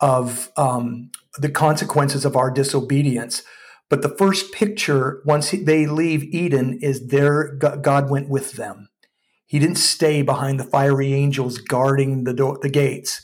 of 0.00 0.50
um, 0.56 1.10
the 1.38 1.50
consequences 1.50 2.24
of 2.24 2.36
our 2.36 2.50
disobedience. 2.50 3.42
But 3.90 4.02
the 4.02 4.08
first 4.16 4.52
picture, 4.52 5.22
once 5.24 5.50
they 5.50 5.86
leave 5.86 6.24
Eden, 6.24 6.78
is 6.80 7.08
there 7.08 7.54
God 7.54 8.10
went 8.10 8.28
with 8.28 8.52
them. 8.52 8.88
He 9.46 9.58
didn't 9.58 9.76
stay 9.76 10.22
behind 10.22 10.58
the 10.58 10.64
fiery 10.64 11.12
angels 11.12 11.58
guarding 11.58 12.24
the 12.24 12.34
door, 12.34 12.58
the 12.60 12.68
gates. 12.70 13.22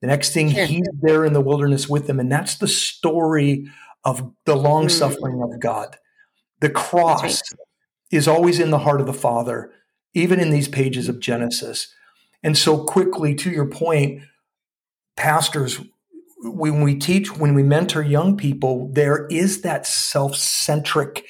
The 0.00 0.06
next 0.06 0.32
thing, 0.32 0.50
Sure. 0.50 0.66
he's 0.66 0.88
there 1.00 1.24
in 1.24 1.32
the 1.32 1.40
wilderness 1.40 1.88
with 1.88 2.06
them, 2.06 2.20
and 2.20 2.30
that's 2.30 2.56
the 2.56 2.68
story 2.68 3.66
of 4.04 4.32
the 4.44 4.56
long 4.56 4.86
mm. 4.86 4.90
suffering 4.90 5.42
of 5.42 5.58
God. 5.60 5.96
The 6.60 6.70
cross 6.70 7.22
right. 7.22 7.60
is 8.10 8.28
always 8.28 8.60
in 8.60 8.70
the 8.70 8.80
heart 8.80 9.00
of 9.00 9.06
the 9.06 9.12
Father, 9.12 9.72
even 10.14 10.38
in 10.38 10.50
these 10.50 10.68
pages 10.68 11.08
of 11.08 11.20
Genesis. 11.20 11.92
And 12.42 12.56
so, 12.56 12.84
quickly 12.84 13.34
to 13.36 13.50
your 13.50 13.66
point, 13.66 14.22
pastors, 15.16 15.80
when 16.42 16.82
we 16.82 16.94
teach, 16.94 17.36
when 17.36 17.54
we 17.54 17.62
mentor 17.62 18.02
young 18.02 18.36
people, 18.36 18.90
there 18.92 19.26
is 19.26 19.62
that 19.62 19.86
self 19.86 20.36
centric 20.36 21.24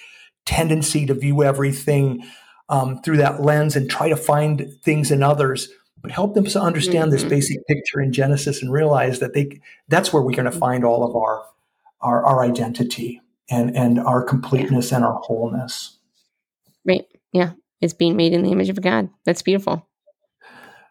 tendency 0.45 1.06
to 1.06 1.14
view 1.14 1.42
everything 1.42 2.25
um, 2.68 3.00
through 3.02 3.18
that 3.18 3.42
lens 3.42 3.76
and 3.76 3.88
try 3.90 4.08
to 4.08 4.16
find 4.16 4.73
things 4.82 5.11
in 5.11 5.23
others. 5.23 5.68
But 6.02 6.11
help 6.12 6.35
them 6.35 6.44
to 6.44 6.61
understand 6.61 7.12
this 7.12 7.25
Mhm. 7.25 7.30
basic 7.30 7.66
picture 7.66 8.00
in 8.00 8.12
Genesis 8.12 8.62
and 8.62 8.73
realize 8.73 9.18
that 9.18 9.32
they 9.35 9.61
that's 9.88 10.12
where 10.12 10.23
we're 10.23 10.37
going 10.37 10.50
to 10.50 10.56
find 10.56 10.85
all 10.85 11.02
of 11.02 11.16
our 11.16 11.44
our, 12.00 12.25
our 12.25 12.44
identity 12.44 13.20
and 13.50 13.76
and 13.76 13.99
our 13.99 14.23
completeness 14.23 14.92
and 14.92 15.04
our 15.04 15.14
wholeness. 15.14 15.96
Right. 16.85 17.06
Yeah. 17.32 17.52
It's 17.80 17.94
being 17.94 18.16
made 18.16 18.32
in 18.32 18.42
the 18.42 18.52
image 18.52 18.68
of 18.68 18.80
God. 18.80 19.08
That's 19.25 19.42
beautiful. 19.42 19.87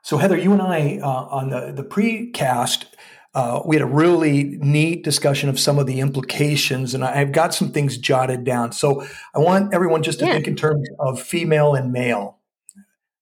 So 0.01 0.17
Heather, 0.17 0.37
you 0.37 0.51
and 0.51 0.61
I 0.61 0.99
uh, 1.01 1.07
on 1.07 1.49
the 1.49 1.71
the 1.71 1.83
precast, 1.83 2.85
uh, 3.35 3.61
we 3.65 3.75
had 3.75 3.83
a 3.83 3.85
really 3.85 4.57
neat 4.61 5.03
discussion 5.03 5.49
of 5.49 5.59
some 5.59 5.77
of 5.77 5.85
the 5.85 5.99
implications, 5.99 6.93
and 6.93 7.03
I've 7.03 7.33
got 7.33 7.53
some 7.53 7.71
things 7.71 7.97
jotted 7.97 8.45
down. 8.45 8.71
So 8.71 9.05
I 9.35 9.39
want 9.39 9.73
everyone 9.73 10.03
just 10.03 10.19
to 10.19 10.25
Yeah. 10.25 10.33
think 10.33 10.47
in 10.47 10.55
terms 10.55 10.87
of 10.99 11.21
female 11.21 11.75
and 11.75 11.91
male. 11.91 12.39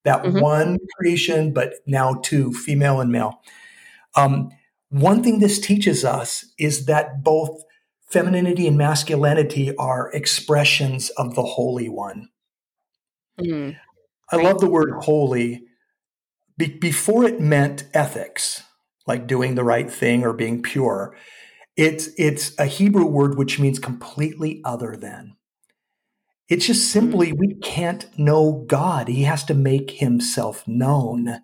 That 0.03 0.23
Mhm. 0.23 0.41
one 0.41 0.77
creation, 0.97 1.51
but 1.51 1.73
now 1.87 2.15
two, 2.23 2.53
female 2.53 3.01
and 3.01 3.11
male. 3.11 3.41
Um, 4.15 4.51
one 4.89 5.23
thing 5.23 5.39
this 5.39 5.59
teaches 5.59 6.05
us 6.05 6.45
is 6.59 6.85
that 6.85 7.23
both 7.23 7.63
femininity 8.07 8.67
and 8.67 8.77
masculinity 8.77 9.75
are 9.77 10.11
expressions 10.11 11.09
of 11.11 11.33
the 11.33 11.41
Holy 11.43 11.89
One. 11.89 12.29
Mm. 13.39 13.75
I 14.31 14.35
love 14.35 14.59
the 14.59 14.69
word 14.69 14.91
holy. 15.01 15.63
Be- 16.57 16.77
before 16.77 17.23
it 17.23 17.39
meant 17.39 17.85
ethics, 17.95 18.61
like 19.05 19.27
doing 19.27 19.55
the 19.55 19.63
right 19.63 19.91
thing 19.91 20.23
or 20.23 20.33
being 20.33 20.61
pure. 20.61 21.15
It's 21.75 22.09
it's 22.17 22.57
a 22.59 22.65
Hebrew 22.65 23.05
word 23.05 23.37
which 23.37 23.59
means 23.59 23.79
completely 23.79 24.61
other 24.63 24.95
than. 24.95 25.35
It's 26.49 26.67
just 26.67 26.91
simply 26.91 27.33
we 27.33 27.55
can't 27.55 28.07
know 28.17 28.63
God. 28.67 29.07
He 29.07 29.23
has 29.23 29.43
to 29.45 29.53
make 29.53 29.91
himself 29.91 30.67
known. 30.67 31.39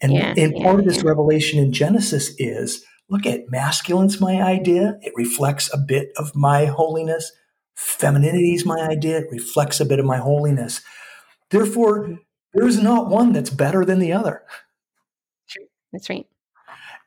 And, 0.00 0.12
Yeah, 0.12 0.34
and 0.36 0.54
yeah, 0.56 0.62
part 0.64 0.80
of 0.80 0.86
this 0.86 0.98
yeah. 0.98 1.08
revelation 1.08 1.62
in 1.62 1.72
Genesis 1.72 2.34
is 2.38 2.84
look 3.08 3.26
at 3.26 3.46
masculine's 3.52 4.20
my 4.20 4.42
idea. 4.42 4.98
It 5.02 5.12
reflects 5.14 5.72
a 5.72 5.78
bit 5.78 6.08
of 6.16 6.34
my 6.34 6.64
holiness. 6.64 7.30
Femininity's 7.76 8.66
my 8.66 8.80
idea. 8.80 9.18
It 9.18 9.28
reflects 9.30 9.78
a 9.78 9.84
bit 9.84 9.98
of 9.98 10.04
my 10.06 10.16
holiness. 10.16 10.80
Therefore, 11.50 12.08
Mhm. 12.08 12.18
there 12.54 12.66
is 12.66 12.82
not 12.82 13.08
one 13.08 13.32
that's 13.32 13.50
better 13.50 13.84
than 13.84 13.98
the 14.00 14.12
other. 14.12 14.42
That's 15.92 16.10
right. 16.10 16.26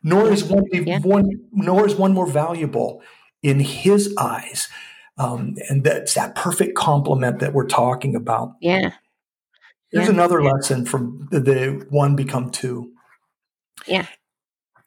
Nor 0.04 0.32
is 0.32 0.44
one, 0.44 0.64
Yeah. 0.72 1.00
one 1.00 1.30
nor 1.52 1.86
is 1.86 1.96
one 1.96 2.14
more 2.14 2.28
valuable 2.28 3.02
in 3.44 3.60
his 3.60 4.14
eyes. 4.18 4.68
Um, 5.18 5.56
and 5.70 5.84
that's 5.84 6.14
that 6.14 6.36
perfect 6.36 6.78
complement 6.78 7.40
that 7.40 7.54
we're 7.54 7.68
talking 7.68 8.16
about. 8.16 8.54
Yeah. 8.62 8.92
Here's 9.92 10.06
Yeah. 10.06 10.14
another 10.14 10.44
lesson 10.44 10.86
from 10.86 11.28
the, 11.32 11.40
the 11.40 11.86
one 11.90 12.16
become 12.16 12.52
two. 12.52 12.92
Yeah. 13.88 14.06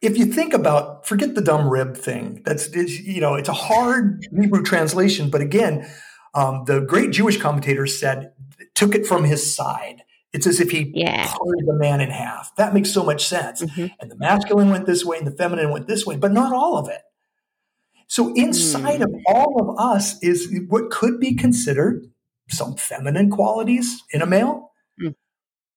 If 0.00 0.16
you 0.16 0.26
think 0.26 0.54
about, 0.54 1.06
forget 1.06 1.34
the 1.34 1.42
dumb 1.42 1.68
rib 1.68 1.96
thing. 1.96 2.42
That's 2.44 2.68
it's, 2.68 3.00
you 3.00 3.20
know, 3.20 3.34
it's 3.34 3.48
a 3.48 3.52
hard 3.54 4.24
Hebrew 4.38 4.62
translation, 4.62 5.28
but 5.30 5.40
again, 5.40 5.86
um, 6.34 6.64
the 6.66 6.80
great 6.80 7.10
Jewish 7.10 7.38
commentator 7.38 7.86
said 7.86 8.32
took 8.74 8.94
it 8.94 9.06
from 9.06 9.24
his 9.24 9.54
side. 9.54 10.02
It's 10.32 10.46
as 10.46 10.60
if 10.60 10.70
he 10.70 10.92
Yeah. 10.94 11.26
parted 11.26 11.66
the 11.66 11.74
man 11.74 12.00
in 12.00 12.10
half. 12.10 12.54
That 12.56 12.72
makes 12.72 12.90
so 12.90 13.02
much 13.04 13.26
sense. 13.26 13.62
Mhm. 13.62 13.90
And 14.00 14.10
the 14.10 14.16
masculine 14.16 14.70
went 14.70 14.86
this 14.86 15.04
way 15.04 15.18
and 15.18 15.26
the 15.26 15.32
feminine 15.32 15.70
went 15.70 15.88
this 15.88 16.06
way, 16.06 16.16
but 16.16 16.32
not 16.32 16.52
all 16.52 16.76
of 16.78 16.88
it. 16.88 17.02
So 18.06 18.32
inside 18.34 19.00
Mm. 19.00 19.04
of 19.04 19.14
all 19.26 19.60
of 19.60 19.76
us 19.78 20.22
is 20.22 20.48
what 20.68 20.90
could 20.90 21.18
be 21.20 21.34
considered 21.34 22.10
some 22.48 22.76
feminine 22.76 23.30
qualities 23.30 24.02
in 24.12 24.22
a 24.22 24.26
male, 24.26 24.72
Mm. 25.00 25.14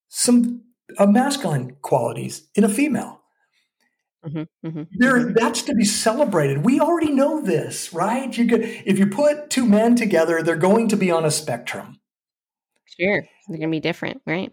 some 0.08 0.60
uh, 0.98 1.06
masculine 1.06 1.76
qualities 1.82 2.42
in 2.54 2.62
a 2.62 2.68
female. 2.68 3.22
Mhm. 4.24 4.46
Mhm. 4.64 4.86
There, 4.98 5.32
that's 5.32 5.62
to 5.62 5.74
be 5.74 5.84
celebrated. 5.84 6.64
We 6.64 6.78
already 6.78 7.10
know 7.12 7.40
this, 7.40 7.92
right? 7.92 8.36
You 8.36 8.46
could, 8.46 8.62
if 8.84 8.98
you 8.98 9.06
put 9.06 9.50
two 9.50 9.66
men 9.66 9.96
together, 9.96 10.42
they're 10.42 10.56
going 10.56 10.88
to 10.88 10.96
be 10.96 11.10
on 11.10 11.24
a 11.24 11.30
spectrum. 11.30 12.00
Sure. 12.98 13.22
They're 13.48 13.58
going 13.58 13.70
to 13.70 13.76
be 13.76 13.80
different, 13.80 14.22
right? 14.26 14.52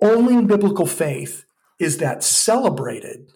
Only 0.00 0.34
in 0.34 0.46
biblical 0.46 0.86
faith 0.86 1.44
is 1.78 1.98
that 1.98 2.22
celebrated 2.22 3.30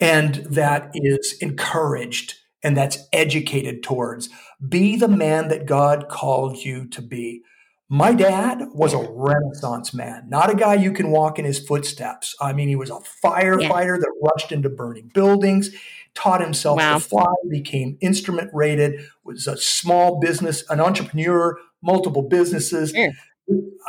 and 0.00 0.36
that 0.50 0.90
is 0.94 1.36
encouraged 1.40 2.34
and 2.62 2.76
that's 2.76 2.98
educated 3.12 3.82
towards. 3.82 4.28
Be 4.66 4.96
the 4.96 5.08
man 5.08 5.48
that 5.48 5.66
God 5.66 6.08
called 6.08 6.58
you 6.58 6.86
to 6.88 7.02
be. 7.02 7.42
My 7.90 8.12
dad 8.12 8.64
was 8.74 8.92
a 8.92 9.08
renaissance 9.10 9.94
man, 9.94 10.28
not 10.28 10.50
a 10.50 10.54
guy 10.54 10.74
you 10.74 10.92
can 10.92 11.10
walk 11.10 11.38
in 11.38 11.46
his 11.46 11.58
footsteps. 11.58 12.34
I 12.40 12.52
mean, 12.52 12.68
he 12.68 12.76
was 12.76 12.90
a 12.90 13.00
firefighter 13.24 13.98
that 13.98 14.12
rushed 14.22 14.52
into 14.52 14.68
burning 14.68 15.10
buildings, 15.14 15.70
taught 16.14 16.42
himself 16.42 16.76
Wow. 16.76 16.94
to 16.98 17.00
fly, 17.00 17.32
became 17.48 17.96
instrument 18.02 18.50
rated, 18.52 19.00
was 19.24 19.46
a 19.46 19.56
small 19.56 20.20
business, 20.20 20.64
an 20.68 20.80
entrepreneur, 20.80 21.58
multiple 21.82 22.22
businesses. 22.22 22.92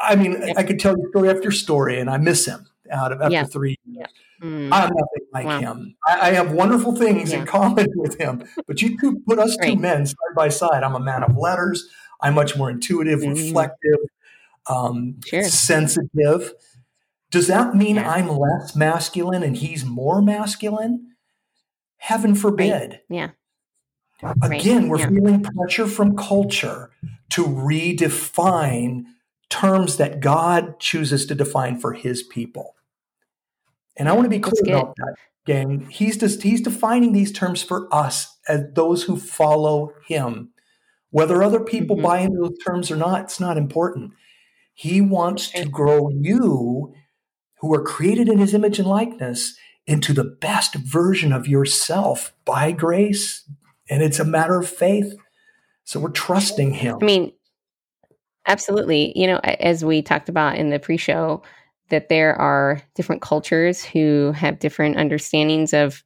I 0.01 0.15
mean, 0.15 0.33
Yep. 0.41 0.57
I 0.57 0.63
could 0.63 0.79
tell 0.79 0.97
you 0.97 1.07
story 1.09 1.29
after 1.29 1.51
story, 1.51 1.99
and 1.99 2.09
I 2.09 2.17
miss 2.17 2.45
him 2.45 2.65
out 2.91 3.11
of 3.11 3.21
after 3.21 3.33
Yeah. 3.33 3.43
three 3.43 3.75
years. 3.85 4.07
Mm. 4.41 4.69
I'm 4.71 4.89
nothing 4.89 5.27
like 5.33 5.45
Wow. 5.45 5.59
him. 5.59 5.95
I, 6.07 6.29
I 6.29 6.31
have 6.31 6.51
wonderful 6.53 6.95
things 6.95 7.31
Yeah. 7.31 7.39
in 7.41 7.45
common 7.45 7.87
with 7.95 8.17
him, 8.17 8.43
but 8.67 8.81
you 8.81 8.97
two 8.99 9.21
put 9.27 9.37
us 9.39 9.57
two 9.61 9.75
men 9.75 10.05
side 10.05 10.15
by 10.35 10.47
side. 10.49 10.83
I'm 10.83 10.95
a 10.95 10.99
man 10.99 11.23
of 11.23 11.35
letters. 11.37 11.89
I'm 12.21 12.35
much 12.35 12.55
more 12.57 12.69
intuitive, 12.69 13.19
Mhm. 13.19 13.35
reflective, 13.35 13.99
um, 14.67 15.15
Sure. 15.25 15.43
sensitive. 15.43 16.53
Does 17.31 17.47
that 17.47 17.75
mean 17.75 17.97
Yeah. 17.97 18.09
I'm 18.09 18.29
less 18.29 18.75
masculine 18.75 19.43
and 19.43 19.57
he's 19.57 19.83
more 19.85 20.21
masculine? 20.21 21.07
Heaven 21.97 22.33
forbid. 22.33 23.01
Yeah. 23.09 23.31
Right. 24.23 24.35
Again, 24.61 24.87
we're 24.87 24.99
Yeah. 24.99 25.09
feeling 25.09 25.43
pressure 25.43 25.85
from 25.87 26.15
culture 26.15 26.91
to 27.31 27.43
redefine 27.45 29.03
terms 29.49 29.97
that 29.97 30.19
God 30.19 30.79
chooses 30.79 31.25
to 31.25 31.35
define 31.35 31.79
for 31.79 31.93
his 31.93 32.23
people. 32.23 32.75
And 33.97 34.07
I 34.07 34.13
want 34.13 34.25
to 34.25 34.29
be 34.29 34.39
clear 34.39 34.77
about 34.77 34.95
that. 34.95 35.15
gang. 35.45 35.87
He's 35.89 36.17
just 36.17 36.43
he's 36.43 36.61
defining 36.61 37.11
these 37.11 37.31
terms 37.31 37.61
for 37.61 37.93
us 37.93 38.37
as 38.47 38.63
those 38.73 39.03
who 39.03 39.17
follow 39.17 39.91
him. 40.07 40.51
Whether 41.11 41.43
other 41.43 41.59
people 41.59 41.95
mm-hmm. 41.95 42.05
buy 42.05 42.19
into 42.19 42.37
those 42.37 42.57
terms 42.65 42.91
or 42.91 42.95
not, 42.95 43.23
it's 43.23 43.39
not 43.39 43.57
important. 43.57 44.13
He 44.73 45.01
wants 45.01 45.49
to 45.51 45.65
grow 45.65 46.09
you, 46.09 46.93
who 47.59 47.73
are 47.73 47.83
created 47.83 48.29
in 48.29 48.37
his 48.37 48.53
image 48.53 48.79
and 48.79 48.87
likeness, 48.87 49.57
into 49.85 50.13
the 50.13 50.23
best 50.23 50.75
version 50.75 51.33
of 51.33 51.47
yourself 51.47 52.31
by 52.45 52.71
grace. 52.71 53.43
And 53.89 54.01
it's 54.01 54.19
a 54.19 54.23
matter 54.23 54.57
of 54.57 54.69
faith. 54.69 55.15
So 55.83 55.99
we're 55.99 56.11
trusting 56.11 56.75
him. 56.75 56.99
I 57.01 57.05
mean, 57.05 57.33
absolutely. 58.49 59.13
You 59.17 59.27
know, 59.27 59.39
as 59.43 59.85
we 59.85 60.01
talked 60.01 60.29
about 60.29 60.57
in 60.57 60.69
the 60.69 60.79
pre 60.79 60.97
show, 60.97 61.43
that 61.89 62.09
there 62.09 62.35
are 62.35 62.81
different 62.95 63.21
cultures 63.21 63.83
who 63.83 64.31
have 64.35 64.59
different 64.59 64.97
understandings 64.97 65.73
of 65.73 66.03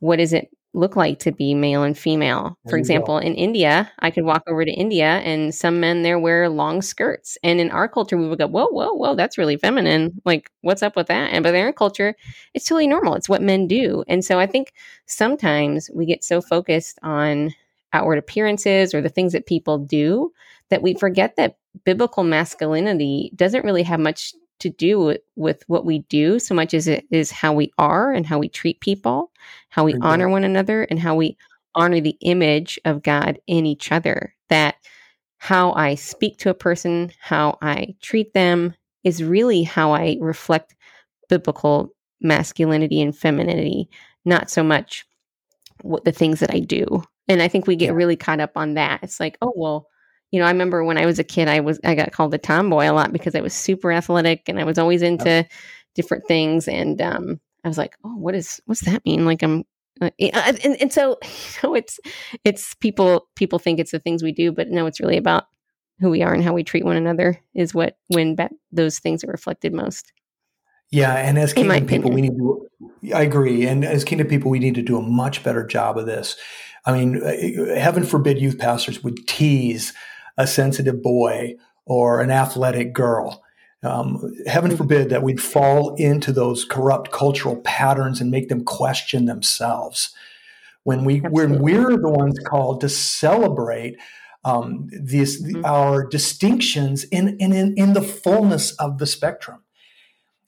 what 0.00 0.16
does 0.16 0.32
it 0.32 0.48
look 0.72 0.94
like 0.94 1.18
to 1.18 1.32
be 1.32 1.54
male 1.54 1.82
and 1.82 1.98
female. 1.98 2.56
For 2.68 2.76
example, 2.76 3.18
go. 3.18 3.26
in 3.26 3.34
India, 3.34 3.90
I 3.98 4.10
could 4.10 4.24
walk 4.24 4.44
over 4.46 4.64
to 4.64 4.70
India 4.70 5.18
and 5.24 5.54
some 5.54 5.80
men 5.80 6.02
there 6.02 6.18
wear 6.18 6.48
long 6.48 6.80
skirts. 6.80 7.36
And 7.42 7.60
in 7.60 7.70
our 7.70 7.88
culture, 7.88 8.16
we 8.16 8.28
would 8.28 8.38
go, 8.38 8.46
whoa, 8.46 8.68
whoa, 8.68 8.92
whoa, 8.92 9.16
that's 9.16 9.36
really 9.36 9.56
feminine. 9.56 10.20
Like, 10.24 10.50
what's 10.60 10.82
up 10.82 10.94
with 10.94 11.08
that? 11.08 11.32
And 11.32 11.42
but 11.42 11.50
in 11.50 11.54
their 11.54 11.72
culture, 11.72 12.14
it's 12.54 12.66
totally 12.66 12.86
normal. 12.86 13.14
It's 13.14 13.28
what 13.28 13.42
men 13.42 13.66
do. 13.66 14.04
And 14.06 14.24
so 14.24 14.38
I 14.38 14.46
think 14.46 14.72
sometimes 15.06 15.90
we 15.92 16.06
get 16.06 16.22
so 16.22 16.40
focused 16.40 16.98
on 17.02 17.52
outward 17.92 18.18
appearances 18.18 18.94
or 18.94 19.00
the 19.00 19.08
things 19.08 19.32
that 19.32 19.46
people 19.46 19.78
do 19.78 20.32
that 20.68 20.82
we 20.82 20.94
forget 20.94 21.34
that 21.36 21.56
biblical 21.84 22.24
masculinity 22.24 23.32
doesn't 23.36 23.64
really 23.64 23.82
have 23.82 24.00
much 24.00 24.32
to 24.60 24.70
do 24.70 25.00
with, 25.00 25.20
with 25.36 25.64
what 25.66 25.84
we 25.84 26.00
do 26.00 26.38
so 26.38 26.54
much 26.54 26.74
as 26.74 26.86
it 26.86 27.06
is 27.10 27.30
how 27.30 27.52
we 27.52 27.72
are 27.78 28.12
and 28.12 28.26
how 28.26 28.38
we 28.38 28.48
treat 28.48 28.80
people, 28.80 29.32
how 29.70 29.84
we 29.84 29.94
mm-hmm. 29.94 30.02
honor 30.02 30.28
one 30.28 30.44
another, 30.44 30.82
and 30.84 30.98
how 30.98 31.14
we 31.14 31.36
honor 31.74 32.00
the 32.00 32.16
image 32.20 32.78
of 32.84 33.02
God 33.02 33.40
in 33.46 33.64
each 33.66 33.90
other. 33.90 34.34
That 34.48 34.76
how 35.38 35.72
I 35.72 35.94
speak 35.94 36.38
to 36.38 36.50
a 36.50 36.54
person, 36.54 37.12
how 37.20 37.58
I 37.62 37.94
treat 38.02 38.34
them 38.34 38.74
is 39.04 39.24
really 39.24 39.62
how 39.62 39.92
I 39.92 40.18
reflect 40.20 40.74
biblical 41.28 41.94
masculinity 42.20 43.00
and 43.00 43.16
femininity, 43.16 43.88
not 44.26 44.50
so 44.50 44.62
much 44.62 45.06
what 45.82 46.04
the 46.04 46.12
things 46.12 46.40
that 46.40 46.54
I 46.54 46.58
do. 46.58 47.02
And 47.28 47.40
I 47.40 47.48
think 47.48 47.66
we 47.66 47.76
get 47.76 47.86
yeah. 47.86 47.92
really 47.92 48.16
caught 48.16 48.40
up 48.40 48.56
on 48.56 48.74
that. 48.74 49.00
It's 49.02 49.20
like, 49.20 49.38
oh, 49.40 49.52
well, 49.56 49.86
you 50.30 50.38
know, 50.38 50.46
I 50.46 50.50
remember 50.50 50.84
when 50.84 50.98
I 50.98 51.06
was 51.06 51.18
a 51.18 51.24
kid, 51.24 51.48
I 51.48 51.60
was 51.60 51.80
I 51.84 51.94
got 51.94 52.12
called 52.12 52.34
a 52.34 52.38
tomboy 52.38 52.88
a 52.88 52.92
lot 52.92 53.12
because 53.12 53.34
I 53.34 53.40
was 53.40 53.52
super 53.52 53.90
athletic 53.90 54.48
and 54.48 54.60
I 54.60 54.64
was 54.64 54.78
always 54.78 55.02
into 55.02 55.46
different 55.94 56.26
things. 56.26 56.68
And 56.68 57.00
um, 57.00 57.40
I 57.64 57.68
was 57.68 57.78
like, 57.78 57.96
oh, 58.04 58.16
what 58.16 58.34
is 58.34 58.60
what's 58.66 58.82
that 58.82 59.04
mean? 59.04 59.24
Like 59.24 59.42
I'm, 59.42 59.64
uh, 60.00 60.10
and, 60.18 60.80
and 60.80 60.92
so 60.92 61.18
you 61.22 61.68
know, 61.68 61.74
it's 61.74 61.98
it's 62.44 62.74
people 62.76 63.28
people 63.34 63.58
think 63.58 63.80
it's 63.80 63.90
the 63.90 63.98
things 63.98 64.22
we 64.22 64.32
do, 64.32 64.52
but 64.52 64.68
no, 64.68 64.86
it's 64.86 65.00
really 65.00 65.16
about 65.16 65.44
who 65.98 66.10
we 66.10 66.22
are 66.22 66.32
and 66.32 66.42
how 66.42 66.52
we 66.52 66.64
treat 66.64 66.84
one 66.84 66.96
another 66.96 67.38
is 67.54 67.74
what 67.74 67.96
when 68.08 68.34
be- 68.34 68.48
those 68.72 68.98
things 68.98 69.22
are 69.24 69.28
reflected 69.28 69.72
most. 69.72 70.12
Yeah, 70.90 71.14
and 71.14 71.38
as 71.38 71.52
kingdom 71.52 71.86
people, 71.86 72.10
we 72.10 72.22
need 72.22 72.36
to. 72.36 72.66
I 73.14 73.22
agree, 73.22 73.66
and 73.66 73.84
as 73.84 74.02
kingdom 74.02 74.26
people, 74.26 74.50
we 74.50 74.58
need 74.58 74.74
to 74.74 74.82
do 74.82 74.96
a 74.96 75.02
much 75.02 75.44
better 75.44 75.64
job 75.64 75.96
of 75.98 76.06
this. 76.06 76.36
I 76.84 76.92
mean, 76.92 77.22
uh, 77.22 77.74
heaven 77.78 78.04
forbid 78.04 78.40
youth 78.40 78.58
pastors 78.58 79.04
would 79.04 79.26
tease 79.28 79.92
a 80.40 80.46
sensitive 80.46 81.02
boy 81.02 81.54
or 81.84 82.20
an 82.20 82.30
athletic 82.30 82.92
girl. 82.92 83.42
Um, 83.82 84.34
heaven 84.46 84.76
forbid 84.76 85.08
that 85.10 85.22
we'd 85.22 85.40
fall 85.40 85.94
into 85.94 86.32
those 86.32 86.64
corrupt 86.64 87.10
cultural 87.12 87.56
patterns 87.56 88.20
and 88.20 88.30
make 88.30 88.48
them 88.48 88.64
question 88.64 89.24
themselves. 89.24 90.14
When 90.84 91.04
we 91.04 91.18
when 91.18 91.60
we're 91.60 91.96
the 91.96 92.10
ones 92.10 92.38
called 92.38 92.80
to 92.82 92.88
celebrate 92.88 93.96
um, 94.44 94.88
these 94.90 95.42
mm-hmm. 95.42 95.64
our 95.64 96.06
distinctions 96.06 97.04
in, 97.04 97.38
in 97.38 97.52
in 97.76 97.92
the 97.92 98.02
fullness 98.02 98.72
of 98.72 98.98
the 98.98 99.06
spectrum. 99.06 99.62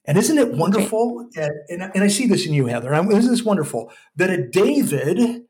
And 0.05 0.17
isn't 0.17 0.37
it 0.37 0.53
wonderful? 0.53 1.29
And, 1.37 1.51
and, 1.69 1.91
and 1.95 2.03
I 2.03 2.07
see 2.07 2.27
this 2.27 2.45
in 2.45 2.53
you, 2.53 2.65
Heather. 2.65 2.93
Isn't 2.93 3.31
this 3.31 3.43
wonderful 3.43 3.91
that 4.17 4.29
a 4.29 4.49
David 4.49 5.43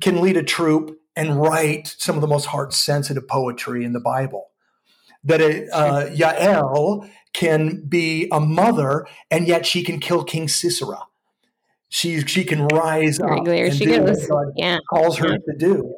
can 0.00 0.20
lead 0.20 0.36
a 0.36 0.42
troop 0.42 0.98
and 1.16 1.40
write 1.40 1.94
some 1.98 2.16
of 2.16 2.20
the 2.20 2.26
most 2.26 2.46
heart 2.46 2.72
sensitive 2.72 3.26
poetry 3.28 3.84
in 3.84 3.92
the 3.92 4.00
Bible. 4.00 4.50
That 5.22 5.40
a, 5.40 5.68
uh, 5.74 6.10
Yael 6.10 7.08
can 7.32 7.84
be 7.86 8.28
a 8.32 8.40
mother 8.40 9.06
and 9.30 9.46
yet 9.46 9.66
she 9.66 9.82
can 9.82 9.98
kill 9.98 10.24
King 10.24 10.48
Sisera. 10.48 11.00
She, 11.88 12.20
she 12.22 12.44
can 12.44 12.66
rise 12.66 13.20
up 13.20 13.44
there 13.44 13.70
she 13.70 13.86
goes. 13.86 14.26
what 14.28 14.46
God 14.46 14.52
yeah. 14.56 14.78
calls 14.90 15.18
her 15.18 15.30
yeah. 15.30 15.38
to 15.48 15.56
do. 15.58 15.94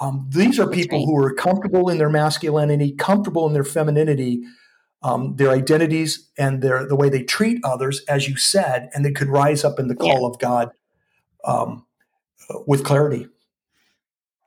Um, 0.00 0.28
these 0.30 0.58
are 0.60 0.68
people 0.68 1.04
who 1.04 1.16
are 1.16 1.34
comfortable 1.34 1.88
in 1.88 1.98
their 1.98 2.10
masculinity, 2.10 2.92
comfortable 2.92 3.46
in 3.46 3.52
their 3.52 3.64
femininity, 3.64 4.42
um, 5.02 5.36
their 5.36 5.50
identities, 5.50 6.28
and 6.38 6.62
their 6.62 6.86
the 6.86 6.96
way 6.96 7.08
they 7.08 7.22
treat 7.22 7.60
others, 7.64 8.02
as 8.08 8.28
you 8.28 8.36
said, 8.36 8.90
and 8.94 9.04
they 9.04 9.10
could 9.10 9.28
rise 9.28 9.64
up 9.64 9.78
in 9.78 9.88
the 9.88 9.96
call 9.96 10.22
yeah. 10.22 10.28
of 10.28 10.38
God 10.38 10.70
um, 11.44 11.86
with 12.66 12.84
clarity. 12.84 13.26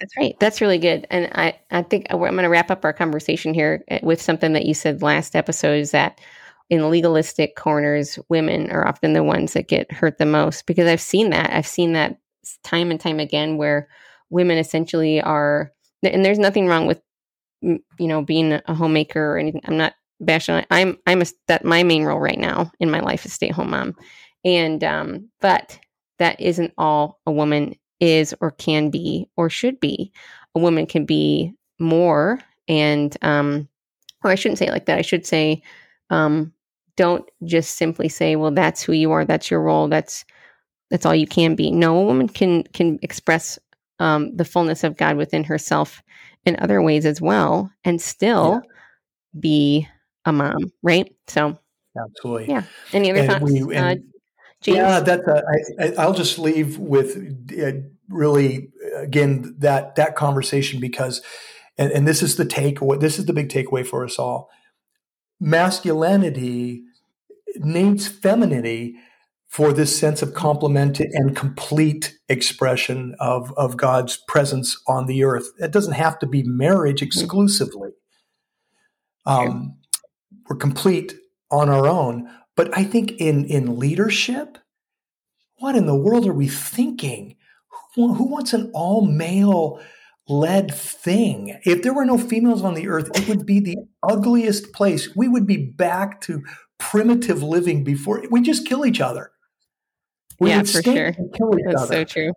That's 0.01 0.17
right. 0.17 0.39
That's 0.39 0.61
really 0.61 0.79
good. 0.79 1.07
And 1.11 1.29
I, 1.33 1.59
I 1.71 1.83
think 1.83 2.07
I'm 2.09 2.19
going 2.19 2.37
to 2.37 2.49
wrap 2.49 2.71
up 2.71 2.85
our 2.85 2.93
conversation 2.93 3.53
here 3.53 3.83
eh, 3.89 3.99
with 4.03 4.21
something 4.21 4.53
that 4.53 4.65
you 4.65 4.73
said 4.73 5.03
last 5.03 5.35
episode 5.35 5.79
is 5.79 5.91
that 5.91 6.19
in 6.71 6.89
legalistic 6.89 7.55
corners, 7.55 8.19
women 8.29 8.71
are 8.71 8.87
often 8.87 9.13
the 9.13 9.23
ones 9.23 9.53
that 9.53 9.67
get 9.67 9.91
hurt 9.91 10.17
the 10.17 10.25
most 10.25 10.65
because 10.65 10.87
I've 10.87 11.01
seen 11.01 11.29
that. 11.31 11.51
I've 11.53 11.67
seen 11.67 11.93
that 11.93 12.17
time 12.63 12.91
and 12.91 12.99
time 12.99 13.19
again 13.19 13.57
where 13.57 13.89
women 14.31 14.57
essentially 14.57 15.21
are, 15.21 15.71
and 16.03 16.25
there's 16.25 16.39
nothing 16.39 16.67
wrong 16.67 16.87
with, 16.87 17.01
you 17.61 17.81
know, 17.99 18.21
being 18.23 18.53
a 18.53 18.73
homemaker 18.73 19.33
or 19.33 19.37
anything. 19.37 19.61
I'm 19.65 19.77
not 19.77 19.93
bashing. 20.21 20.63
I'm, 20.71 20.97
I'm 21.07 21.21
a, 21.21 21.25
that 21.49 21.65
my 21.65 21.83
main 21.83 22.03
role 22.03 22.19
right 22.19 22.39
now 22.39 22.71
in 22.79 22.91
my 22.91 22.99
life 23.01 23.25
is 23.25 23.33
stay 23.33 23.49
at 23.49 23.55
home 23.55 23.71
mom. 23.71 23.95
And, 24.45 24.83
um, 24.83 25.29
but 25.41 25.79
that 26.19 26.39
isn't 26.41 26.73
all 26.77 27.19
a 27.25 27.31
woman 27.31 27.75
is 28.01 28.35
or 28.41 28.51
can 28.51 28.89
be 28.89 29.29
or 29.37 29.49
should 29.49 29.79
be. 29.79 30.11
A 30.55 30.59
woman 30.59 30.85
can 30.85 31.05
be 31.05 31.53
more 31.79 32.39
and 32.67 33.15
um 33.21 33.69
or 34.23 34.31
I 34.31 34.35
shouldn't 34.35 34.59
say 34.59 34.67
it 34.67 34.71
like 34.71 34.85
that. 34.87 34.99
I 34.99 35.03
should 35.03 35.25
say 35.25 35.61
um 36.09 36.53
don't 36.97 37.27
just 37.45 37.77
simply 37.77 38.09
say, 38.09 38.35
well, 38.35 38.51
that's 38.51 38.83
who 38.83 38.93
you 38.93 39.11
are, 39.11 39.25
that's 39.25 39.49
your 39.49 39.61
role, 39.61 39.87
that's 39.87 40.25
that's 40.89 41.05
all 41.05 41.15
you 41.15 41.25
can 41.25 41.55
be. 41.55 41.71
No, 41.71 41.97
a 41.97 42.05
woman 42.05 42.27
can 42.27 42.63
can 42.63 42.99
express 43.01 43.57
um, 43.99 44.35
the 44.35 44.45
fullness 44.45 44.83
of 44.83 44.97
God 44.97 45.15
within 45.15 45.43
herself 45.43 46.03
in 46.45 46.57
other 46.59 46.81
ways 46.81 47.05
as 47.05 47.21
well, 47.21 47.71
and 47.85 48.01
still 48.01 48.61
yeah. 48.63 49.39
be 49.39 49.87
a 50.25 50.33
mom, 50.33 50.71
right? 50.83 51.15
So, 51.27 51.57
absolutely, 51.97 52.49
yeah. 52.49 52.63
Any 52.93 53.11
other 53.11 53.21
and 53.21 53.31
thoughts? 53.31 53.51
We, 53.51 53.75
uh, 53.75 53.95
James? 54.61 54.77
Yeah, 54.77 54.99
that's. 54.99 55.27
A, 55.27 55.43
I, 55.79 55.93
I'll 55.97 56.13
just 56.13 56.39
leave 56.39 56.77
with 56.77 57.17
uh, 57.57 57.71
really 58.09 58.69
again 58.95 59.55
that 59.59 59.95
that 59.95 60.15
conversation 60.15 60.79
because, 60.79 61.21
and, 61.77 61.91
and 61.91 62.07
this 62.07 62.21
is 62.21 62.35
the 62.35 62.45
takeaway. 62.45 62.99
This 62.99 63.19
is 63.19 63.25
the 63.25 63.33
big 63.33 63.49
takeaway 63.49 63.85
for 63.85 64.05
us 64.05 64.19
all. 64.19 64.49
Masculinity 65.39 66.83
needs 67.57 68.07
femininity 68.07 68.95
for 69.51 69.73
this 69.73 69.99
sense 69.99 70.21
of 70.21 70.33
complement 70.33 71.01
and 71.01 71.35
complete 71.35 72.17
expression 72.29 73.13
of, 73.19 73.51
of 73.57 73.75
God's 73.75 74.15
presence 74.25 74.81
on 74.87 75.07
the 75.07 75.25
earth. 75.25 75.51
It 75.59 75.71
doesn't 75.71 75.95
have 75.95 76.17
to 76.19 76.25
be 76.25 76.41
marriage 76.43 77.01
mm-hmm. 77.01 77.07
exclusively. 77.07 77.89
Um, 79.25 79.77
we're 80.47 80.55
complete 80.55 81.15
on 81.51 81.67
our 81.67 81.85
own, 81.85 82.29
but 82.55 82.75
I 82.77 82.83
think 82.83 83.13
in, 83.13 83.45
in 83.45 83.79
leadership, 83.79 84.57
what 85.57 85.75
in 85.75 85.85
the 85.85 85.95
world 85.95 86.27
are 86.27 86.33
we 86.33 86.47
thinking? 86.47 87.35
Who, 87.95 88.13
who 88.13 88.25
wants 88.25 88.53
an 88.53 88.71
all 88.73 89.05
male 89.05 89.81
led 90.27 90.73
thing? 90.73 91.59
If 91.65 91.83
there 91.83 91.93
were 91.93 92.05
no 92.05 92.17
females 92.17 92.63
on 92.63 92.73
the 92.73 92.87
earth, 92.87 93.09
it 93.15 93.27
would 93.27 93.45
be 93.45 93.59
the 93.59 93.77
ugliest 94.03 94.73
place. 94.73 95.15
We 95.15 95.27
would 95.27 95.45
be 95.45 95.57
back 95.57 96.21
to 96.21 96.43
primitive 96.77 97.43
living 97.43 97.83
before 97.83 98.23
we 98.31 98.41
just 98.41 98.67
kill 98.67 98.85
each 98.85 98.99
other. 98.99 99.31
We 100.39 100.49
yeah, 100.49 100.63
for 100.63 100.81
sure. 100.81 101.11
That's 101.11 101.81
other. 101.81 101.93
so 101.93 102.03
true. 102.03 102.33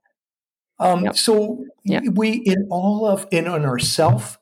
Um, 0.79 1.05
yep. 1.05 1.17
So 1.17 1.65
yep. 1.85 2.03
we, 2.13 2.33
in 2.33 2.69
all 2.71 3.07
of 3.07 3.27
in 3.31 3.49
on 3.49 3.65
ourself, 3.65 4.39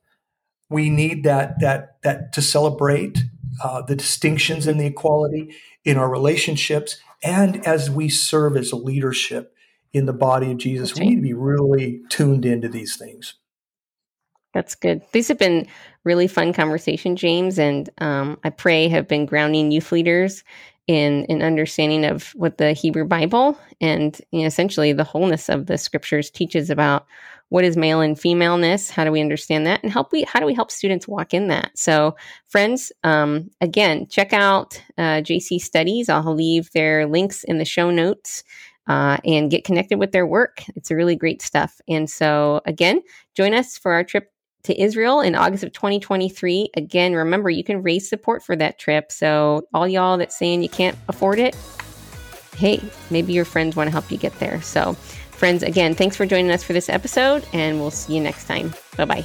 we 0.69 0.91
need 0.91 1.25
that 1.25 1.61
that 1.61 2.03
that 2.03 2.33
to 2.33 2.43
celebrate 2.43 3.23
uh, 3.63 3.83
the 3.83 3.97
distinctions 3.97 4.67
and 4.67 4.81
the 4.81 4.87
equality 4.87 5.55
in 5.85 5.97
our 5.97 6.11
relationships, 6.11 6.99
and 7.23 7.67
as 7.67 7.91
we 7.91 8.09
serve 8.09 8.57
as 8.57 8.73
a 8.73 8.77
leadership 8.77 9.55
in 9.93 10.07
the 10.07 10.13
body 10.13 10.51
of 10.51 10.59
Jesus, 10.59 10.95
we 10.95 11.09
need 11.09 11.17
to 11.17 11.23
be 11.23 11.35
really 11.35 12.01
tuned 12.09 12.45
into 12.45 12.69
these 12.69 12.97
things. 12.97 13.35
That's 14.55 14.75
good. 14.75 15.03
These 15.13 15.29
have 15.29 15.39
been 15.39 15.67
really 16.05 16.27
fun 16.27 16.53
conversation, 16.53 17.17
James, 17.17 17.59
and 17.59 17.89
um, 17.99 18.39
I 18.45 18.51
pray 18.51 18.89
have 18.89 19.09
been 19.09 19.25
grounding 19.25 19.71
youth 19.71 19.93
leaders 19.93 20.45
in 20.89 21.25
an 21.29 21.43
understanding 21.43 22.05
of 22.05 22.31
what 22.31 22.59
the 22.59 22.73
Hebrew 22.73 23.05
Bible 23.05 23.59
and 23.81 24.21
you 24.33 24.41
know, 24.41 24.47
essentially 24.47 24.93
the 24.93 25.05
wholeness 25.05 25.49
of 25.49 25.67
the 25.67 25.79
scriptures 25.79 26.31
teaches 26.31 26.71
about 26.71 27.07
what 27.51 27.65
is 27.65 27.77
male 27.77 28.01
and 28.01 28.19
femaleness 28.19 28.91
how 28.91 29.05
do 29.05 29.13
we 29.13 29.21
understand 29.21 29.67
that 29.67 29.83
and 29.83 29.93
help 29.93 30.11
we 30.11 30.23
how 30.23 30.41
do 30.41 30.47
we 30.47 30.55
help 30.55 30.71
students 30.71 31.07
walk 31.07 31.35
in 31.35 31.49
that. 31.49 31.71
So 31.75 32.17
friends 32.49 32.91
um, 33.05 33.51
again 33.61 34.07
check 34.09 34.33
out 34.33 34.83
uh, 34.99 35.23
jc 35.23 35.61
studies. 35.61 36.09
I'll 36.09 36.35
leave 36.35 36.71
their 36.73 37.07
links 37.07 37.45
in 37.45 37.59
the 37.59 37.65
show 37.65 37.91
notes 37.91 38.43
uh, 38.89 39.19
and 39.25 39.51
get 39.51 39.65
connected 39.65 39.99
with 39.99 40.11
their 40.11 40.27
work. 40.27 40.63
It's 40.75 40.91
really 40.91 41.15
great 41.15 41.43
stuff. 41.43 41.81
And 41.89 42.11
so 42.11 42.61
again 42.67 43.03
join 43.37 43.55
us 43.55 43.79
for 43.79 43.93
our 43.93 44.03
trip 44.03 44.33
to 44.65 44.81
Israel 44.81 45.21
in 45.21 45.35
August 45.35 45.65
of 45.65 45.73
2023. 45.73 46.71
Again, 46.77 47.15
remember 47.15 47.51
you 47.51 47.65
can 47.65 47.83
raise 47.83 48.09
support 48.09 48.43
for 48.43 48.57
that 48.57 48.79
trip. 48.79 49.11
So 49.11 49.67
all 49.75 49.89
y'all 49.89 50.19
that's 50.19 50.39
saying 50.39 50.63
you 50.63 50.69
can't 50.69 50.97
afford 51.09 51.39
it, 51.39 51.57
hey, 52.57 52.81
maybe 53.11 53.33
your 53.33 53.45
friends 53.45 53.77
want 53.77 53.89
to 53.89 53.93
help 53.93 54.11
you 54.11 54.19
get 54.19 54.39
there. 54.39 54.63
So 54.63 54.97
Friends, 55.43 55.65
again, 55.65 55.97
thanks 55.97 56.15
for 56.15 56.25
joining 56.25 56.53
us 56.53 56.63
for 56.63 56.73
this 56.73 56.89
episode, 56.89 57.45
and 57.53 57.81
we'll 57.81 57.91
see 57.91 58.15
you 58.15 58.21
next 58.21 58.47
time. 58.47 58.73
Bye 58.97 59.07
bye. 59.07 59.25